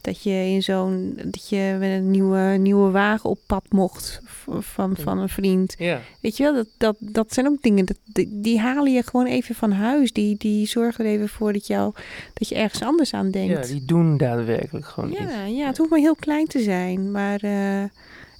dat 0.00 0.22
je 0.22 0.30
in 0.30 0.62
zo'n 0.62 1.18
dat 1.24 1.48
je 1.48 1.76
met 1.78 1.90
een 1.90 2.10
nieuwe, 2.10 2.40
nieuwe 2.40 2.90
wagen 2.90 3.30
op 3.30 3.38
pad 3.46 3.64
mocht 3.68 4.20
van, 4.58 4.96
van 4.96 5.18
een 5.18 5.28
vriend. 5.28 5.74
Ja. 5.78 6.00
Weet 6.20 6.36
je 6.36 6.42
wel, 6.42 6.54
dat, 6.54 6.68
dat, 6.76 6.96
dat 6.98 7.34
zijn 7.34 7.46
ook 7.46 7.62
dingen, 7.62 7.84
dat, 7.84 7.98
die, 8.04 8.40
die 8.40 8.58
halen 8.58 8.92
je 8.92 9.02
gewoon 9.02 9.26
even 9.26 9.54
van 9.54 9.72
huis. 9.72 10.12
Die, 10.12 10.36
die 10.36 10.66
zorgen 10.66 11.04
er 11.04 11.10
even 11.10 11.28
voor 11.28 11.52
dat, 11.52 11.66
jou, 11.66 11.94
dat 12.34 12.48
je 12.48 12.54
ergens 12.54 12.82
anders 12.82 13.14
aan 13.14 13.26
ja, 13.26 13.30
denkt. 13.30 13.68
die 13.68 13.84
doen 13.84 14.16
daadwerkelijk 14.16 14.86
gewoon 14.86 15.10
iets. 15.10 15.20
ja, 15.20 15.44
ja, 15.44 15.66
het 15.66 15.78
hoeft 15.78 15.90
maar 15.90 15.98
heel 15.98 16.16
klein 16.16 16.46
te 16.46 16.60
zijn, 16.60 17.10
maar 17.10 17.40
eh, 17.40 17.84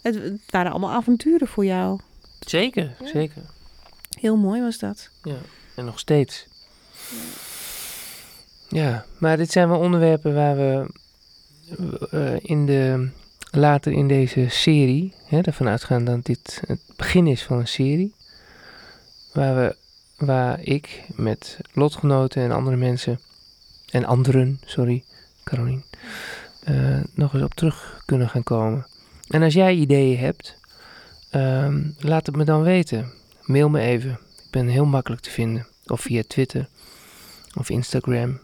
het, 0.02 0.14
het 0.14 0.40
waren 0.50 0.70
allemaal 0.70 0.90
avonturen 0.92 1.48
voor 1.48 1.64
jou. 1.64 2.00
Zeker, 2.40 2.96
Ja. 3.00 3.06
zeker. 3.06 3.42
Heel 4.18 4.36
mooi 4.36 4.60
was 4.62 4.78
dat. 4.78 5.10
Ja, 5.22 5.36
en 5.74 5.84
nog 5.84 5.98
steeds. 5.98 6.46
Ja, 8.68 9.04
maar 9.18 9.36
dit 9.36 9.50
zijn 9.50 9.68
wel 9.68 9.78
onderwerpen 9.78 10.34
waar 10.34 10.56
we 10.56 10.86
eh, 12.10 12.34
in 12.50 12.66
de, 12.66 13.08
later 13.50 13.92
in 13.92 14.08
deze 14.08 14.46
serie, 14.48 15.14
hè, 15.26 15.40
ervan 15.40 15.68
uitgaan 15.68 16.04
dat 16.04 16.24
dit 16.24 16.62
het 16.66 16.80
begin 16.96 17.26
is 17.26 17.42
van 17.42 17.58
een 17.58 17.68
serie, 17.68 18.14
waar, 19.32 19.54
we, 19.56 19.76
waar 20.26 20.60
ik 20.60 21.02
met 21.14 21.58
lotgenoten 21.72 22.42
en 22.42 22.50
andere 22.50 22.76
mensen, 22.76 23.20
en 23.90 24.04
anderen, 24.04 24.60
sorry, 24.64 25.04
Carolien, 25.44 25.84
eh, 26.64 27.00
nog 27.14 27.34
eens 27.34 27.42
op 27.42 27.54
terug 27.54 28.02
kunnen 28.06 28.28
gaan 28.28 28.42
komen. 28.42 28.86
En 29.30 29.42
als 29.42 29.54
jij 29.54 29.74
ideeën 29.74 30.18
hebt, 30.18 30.56
ehm, 31.30 31.90
laat 31.98 32.26
het 32.26 32.36
me 32.36 32.44
dan 32.44 32.62
weten. 32.62 33.12
Mail 33.42 33.68
me 33.68 33.80
even. 33.80 34.10
Ik 34.44 34.50
ben 34.50 34.66
heel 34.66 34.84
makkelijk 34.84 35.22
te 35.22 35.30
vinden. 35.30 35.66
Of 35.86 36.00
via 36.00 36.22
Twitter. 36.26 36.68
Of 37.54 37.70
Instagram. 37.70 38.40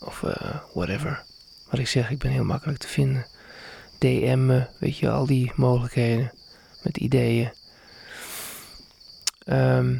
Of 0.00 0.22
eh, 0.22 0.60
whatever. 0.74 1.24
Wat 1.70 1.78
ik 1.78 1.86
zeg, 1.86 2.10
ik 2.10 2.18
ben 2.18 2.30
heel 2.30 2.44
makkelijk 2.44 2.78
te 2.78 2.88
vinden. 2.88 3.26
DM 3.98 4.46
me, 4.46 4.66
weet 4.78 4.98
je, 4.98 5.10
al 5.10 5.26
die 5.26 5.52
mogelijkheden. 5.54 6.32
Met 6.82 6.96
ideeën. 6.96 7.52
Ehm, 9.44 9.96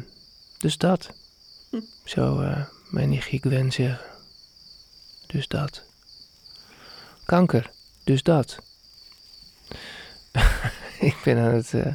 dus 0.57 0.77
dat. 0.77 1.09
Hm. 1.69 1.81
Zo 2.03 2.41
eh, 2.41 2.65
mijn 2.89 3.09
nichtje 3.09 3.37
Gwen 3.37 3.71
zeggen. 3.71 4.05
Dus 5.27 5.47
dat. 5.47 5.83
Kanker. 7.25 7.71
Dus 8.03 8.23
dat. 8.23 8.63
ik 11.09 11.15
ben 11.23 11.37
aan 11.37 11.53
het... 11.53 11.73
eh, 11.73 11.93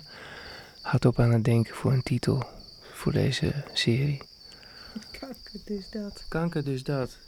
hardop 0.82 1.18
aan 1.18 1.32
het 1.32 1.44
denken 1.44 1.74
voor 1.74 1.92
een 1.92 2.02
titel 2.02 2.44
voor 2.92 3.12
deze 3.12 3.52
serie. 3.72 4.22
Kanker, 5.20 5.60
dus 5.64 5.90
dat. 5.90 6.24
Kanker, 6.28 6.64
dus 6.64 6.82
dat. 6.82 7.16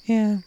Ja. 0.00 0.38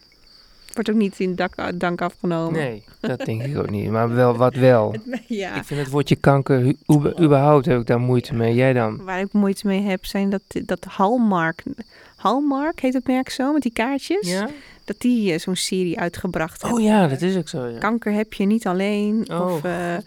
Wordt 0.73 0.89
ook 0.89 0.95
niet 0.95 1.19
in 1.19 1.36
dak, 1.36 1.79
dank 1.79 2.01
afgenomen. 2.01 2.60
Nee, 2.60 2.84
dat 2.99 3.19
denk 3.19 3.43
ik 3.43 3.57
ook 3.57 3.69
niet. 3.69 3.89
Maar 3.89 4.13
wel 4.13 4.38
wat 4.38 4.55
wel. 4.55 4.95
Ja. 5.27 5.55
Ik 5.55 5.63
vind 5.63 5.79
het 5.79 5.89
woordje 5.89 6.15
kanker, 6.15 6.75
überhaupt 7.19 7.65
heb 7.65 7.79
ik 7.79 7.88
daar 7.88 7.99
moeite 7.99 8.34
mee. 8.34 8.53
Jij 8.55 8.73
dan? 8.73 9.03
Waar 9.03 9.19
ik 9.19 9.34
moeite 9.34 9.67
mee 9.67 9.81
heb, 9.81 10.05
zijn 10.05 10.29
dat, 10.29 10.41
dat 10.65 10.84
Hallmark. 10.84 11.63
Hallmark 12.15 12.79
heet 12.81 12.93
het 12.93 13.07
merk 13.07 13.29
zo, 13.29 13.53
met 13.53 13.62
die 13.62 13.73
kaartjes. 13.73 14.29
Ja? 14.29 14.49
Dat 14.91 15.01
die 15.01 15.34
eh, 15.34 15.39
zo'n 15.39 15.56
serie 15.56 15.99
uitgebracht 15.99 16.62
heeft. 16.62 16.73
Oh 16.73 16.82
ja, 16.82 17.08
dat 17.08 17.21
is 17.21 17.36
ook 17.38 17.47
zo. 17.49 17.65
Ja. 17.65 17.77
Kanker 17.80 18.13
heb 18.13 18.34
je 18.34 18.45
niet 18.45 18.67
alleen. 18.67 19.25
Oh, 19.32 19.54
of 19.54 19.63
eh, 19.63 19.71
ja. 19.93 20.01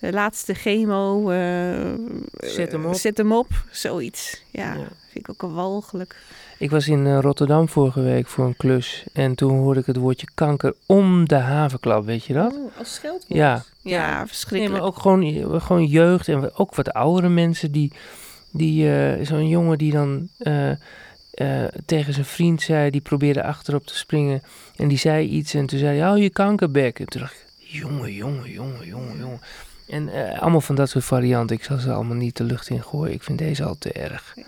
de 0.00 0.12
laatste 0.12 0.54
chemo. 0.54 1.30
eh, 1.30 1.92
Zet 2.38 2.72
hem 2.72 2.84
op. 2.86 2.94
Zet 2.94 3.16
hem 3.16 3.32
op. 3.32 3.46
Zoiets. 3.70 4.42
Ja, 4.50 4.72
Ja. 4.74 4.74
vind 5.10 5.28
ik 5.28 5.30
ook 5.30 5.42
al 5.42 5.52
walgelijk. 5.52 6.16
Ik 6.58 6.70
was 6.70 6.88
in 6.88 7.16
Rotterdam 7.20 7.68
vorige 7.68 8.00
week 8.00 8.26
voor 8.26 8.44
een 8.46 8.56
klus. 8.56 9.04
En 9.12 9.34
toen 9.34 9.58
hoorde 9.58 9.80
ik 9.80 9.86
het 9.86 9.96
woordje 9.96 10.26
kanker 10.34 10.74
om 10.86 11.28
de 11.28 11.34
havenklap, 11.34 12.04
weet 12.04 12.24
je 12.24 12.32
dat? 12.32 12.52
Oh, 12.54 12.78
als 12.78 12.94
scheldwoord? 12.94 13.24
Ja. 13.38 13.64
Ja, 13.82 14.16
Nee, 14.18 14.26
verschrikkelijk. 14.26 14.78
maar 14.80 14.88
ook 14.88 14.98
gewoon, 14.98 15.60
gewoon 15.62 15.86
jeugd 15.86 16.28
en 16.28 16.54
ook 16.54 16.74
wat 16.74 16.92
oudere 16.92 17.28
mensen 17.28 17.72
die, 17.72 17.92
die 18.50 18.88
zo'n 19.24 19.48
jongen 19.48 19.78
die 19.78 19.92
dan 19.92 20.28
eh, 21.36 21.64
tegen 21.86 22.12
zijn 22.12 22.24
vriend 22.24 22.62
zei, 22.62 22.90
die 22.90 23.00
probeerde 23.00 23.42
achterop 23.42 23.86
te 23.86 23.96
springen 23.96 24.42
en 24.76 24.88
die 24.88 24.98
zei 24.98 25.28
iets 25.28 25.54
en 25.54 25.66
toen 25.66 25.78
zei 25.78 25.98
hij, 25.98 26.06
hou 26.06 26.20
je 26.20 26.30
kankerbek. 26.30 26.98
En 26.98 27.06
toen 27.06 27.20
dacht 27.20 27.34
ik, 27.34 27.46
jongen, 27.56 28.12
jongen, 28.12 28.50
jongen, 28.50 28.86
jongen, 28.86 29.18
jongen. 29.18 29.40
En 29.88 30.08
eh, 30.08 30.40
allemaal 30.40 30.60
van 30.60 30.74
dat 30.74 30.88
soort 30.88 31.04
varianten. 31.04 31.56
Ik 31.56 31.64
zal 31.64 31.78
ze 31.78 31.92
allemaal 31.92 32.16
niet 32.16 32.36
de 32.36 32.44
lucht 32.44 32.68
in 32.68 32.82
gooien. 32.82 33.14
Ik 33.14 33.22
vind 33.22 33.38
deze 33.38 33.64
al 33.64 33.76
te 33.78 33.92
erg. 33.92 34.32
Ja, 34.36 34.42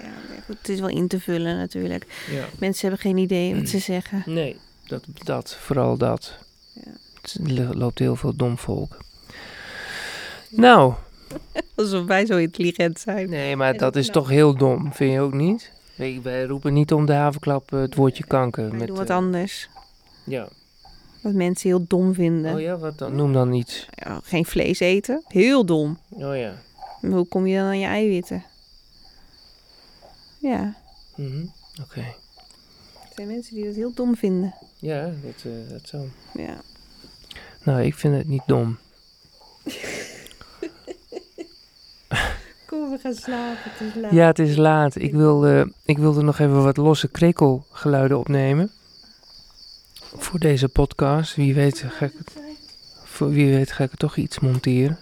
goed, 0.47 0.59
het 0.59 0.69
is 0.69 0.81
wel 0.81 0.89
in 0.89 1.09
te 1.09 1.21
vullen 1.21 1.57
natuurlijk. 1.57 2.05
Ja. 2.31 2.45
Mensen 2.59 2.89
hebben 2.89 3.07
geen 3.07 3.17
idee 3.17 3.55
wat 3.55 3.69
ze 3.69 3.79
zeggen. 3.79 4.23
Nee, 4.27 4.57
dat, 4.87 5.05
dat 5.25 5.57
vooral 5.61 5.97
dat. 5.97 6.39
Ja. 6.73 6.93
Het 7.23 7.39
loopt 7.75 7.99
heel 7.99 8.17
veel 8.17 8.37
dom 8.37 8.59
volk. 8.59 8.97
Nou, 10.51 10.95
Alsof 11.77 12.07
wij 12.07 12.27
zo 12.27 12.37
intelligent 12.37 13.01
zijn. 13.01 13.31
Nee, 13.31 13.57
maar 13.57 13.77
dat 13.77 13.97
is 13.97 14.07
nou- 14.07 14.19
toch 14.19 14.29
heel 14.29 14.57
dom, 14.57 14.93
vind 14.93 15.13
je 15.13 15.21
ook 15.21 15.35
niet? 15.35 15.71
Wij, 15.99 16.21
wij 16.23 16.45
roepen 16.45 16.73
niet 16.73 16.93
om 16.93 17.07
de 17.07 17.13
havenklap 17.13 17.73
eh, 17.73 17.81
het 17.81 17.95
woordje 17.95 18.25
kanker. 18.27 18.75
Met, 18.75 18.87
doen 18.87 18.97
wat 18.97 19.11
eh, 19.11 19.17
anders. 19.17 19.69
ja. 20.25 20.49
Wat 21.23 21.33
mensen 21.33 21.69
heel 21.69 21.85
dom 21.87 22.15
vinden. 22.15 22.55
Oh 22.55 22.61
ja, 22.61 22.77
wat 22.79 22.99
dan? 22.99 23.15
Noem 23.17 23.33
dan 23.33 23.53
iets. 23.53 23.87
Ja, 23.91 24.21
geen 24.25 24.45
vlees 24.45 24.81
eten. 24.81 25.25
Heel 25.29 25.65
dom. 25.67 25.99
Oh 26.09 26.37
ja. 26.37 26.55
Maar 27.01 27.11
hoe 27.11 27.29
kom 27.29 27.47
je 27.47 27.57
dan 27.59 27.67
aan 27.67 27.79
je 27.79 27.87
eiwitten? 27.87 28.45
Ja, 30.41 30.75
Mhm. 31.17 31.47
Oké. 31.83 32.01
er 32.01 32.15
zijn 33.15 33.29
mensen 33.29 33.55
die 33.55 33.65
dat 33.65 33.75
heel 33.75 33.95
dom 33.95 34.17
vinden. 34.17 34.55
Ja, 34.77 35.03
dat, 35.05 35.45
eh, 35.45 35.71
dat 35.71 35.89
zo. 35.89 36.07
Ja. 36.35 36.61
Nou, 37.63 37.83
ik 37.83 37.95
vind 37.95 38.15
het 38.17 38.29
niet 38.29 38.43
dom. 38.47 38.79
Kom, 42.69 42.91
we 42.91 42.99
gaan 42.99 43.15
slapen. 43.15 43.59
Het 43.63 43.81
is 43.81 44.03
laat. 44.03 44.13
Ja, 44.13 44.27
het 44.27 44.39
is 44.39 44.57
laat. 44.57 44.97
Ik 44.97 45.13
wilde, 45.13 45.73
ik 45.85 45.99
wilde 45.99 46.23
nog 46.23 46.39
even 46.39 46.63
wat 46.63 46.77
losse 46.77 47.09
krekelgeluiden 47.09 48.19
opnemen. 48.19 48.71
Voor 50.17 50.39
deze 50.39 50.69
podcast. 50.69 51.35
Wie 51.35 51.55
weet 51.55 51.85
ga 51.89 52.05
ik 52.05 52.13
voor 53.19 53.31
wie 53.31 53.55
weet 53.55 53.73
ga 53.73 53.85
ik 53.85 53.95
toch 53.97 54.17
iets 54.17 54.39
monteren. 54.39 54.99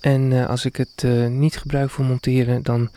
En 0.00 0.32
eh, 0.32 0.48
als 0.48 0.64
ik 0.64 0.76
het 0.76 1.04
eh, 1.04 1.26
niet 1.26 1.56
gebruik 1.56 1.90
voor 1.90 2.04
monteren, 2.04 2.62
dan 2.62 2.90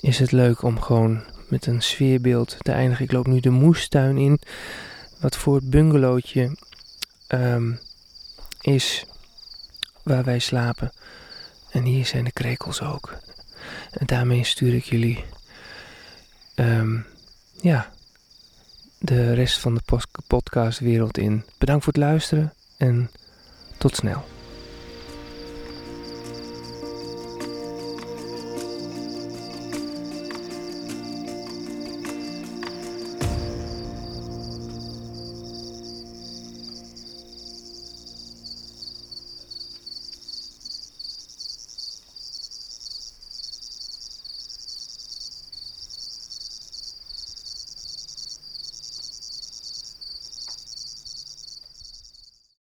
is 0.00 0.18
het 0.18 0.32
leuk 0.32 0.62
om 0.62 0.80
gewoon 0.80 1.22
met 1.48 1.66
een 1.66 1.82
sfeerbeeld 1.82 2.56
te 2.58 2.72
eindigen. 2.72 3.04
Ik 3.04 3.12
loop 3.12 3.26
nu 3.26 3.40
de 3.40 3.50
moestuin 3.50 4.18
in, 4.18 4.40
wat 5.20 5.36
voor 5.36 5.54
het 5.54 5.70
bungalowtje 5.70 6.56
ehm, 7.26 7.72
is 8.60 9.04
waar 10.02 10.24
wij 10.24 10.38
slapen. 10.38 10.92
En 11.70 11.84
hier 11.84 12.06
zijn 12.06 12.24
de 12.24 12.32
krekels 12.32 12.82
ook. 12.82 13.18
En 13.90 14.06
daarmee 14.06 14.44
stuur 14.44 14.74
ik 14.74 14.84
jullie 14.84 15.24
ehm, 16.54 16.98
ja, 17.60 17.90
de 18.98 19.34
rest 19.34 19.58
van 19.58 19.74
de 19.74 20.00
podcastwereld 20.26 21.18
in. 21.18 21.44
Bedankt 21.58 21.84
voor 21.84 21.92
het 21.92 22.02
luisteren 22.02 22.52
en 22.76 23.10
tot 23.78 23.96
snel. 23.96 24.24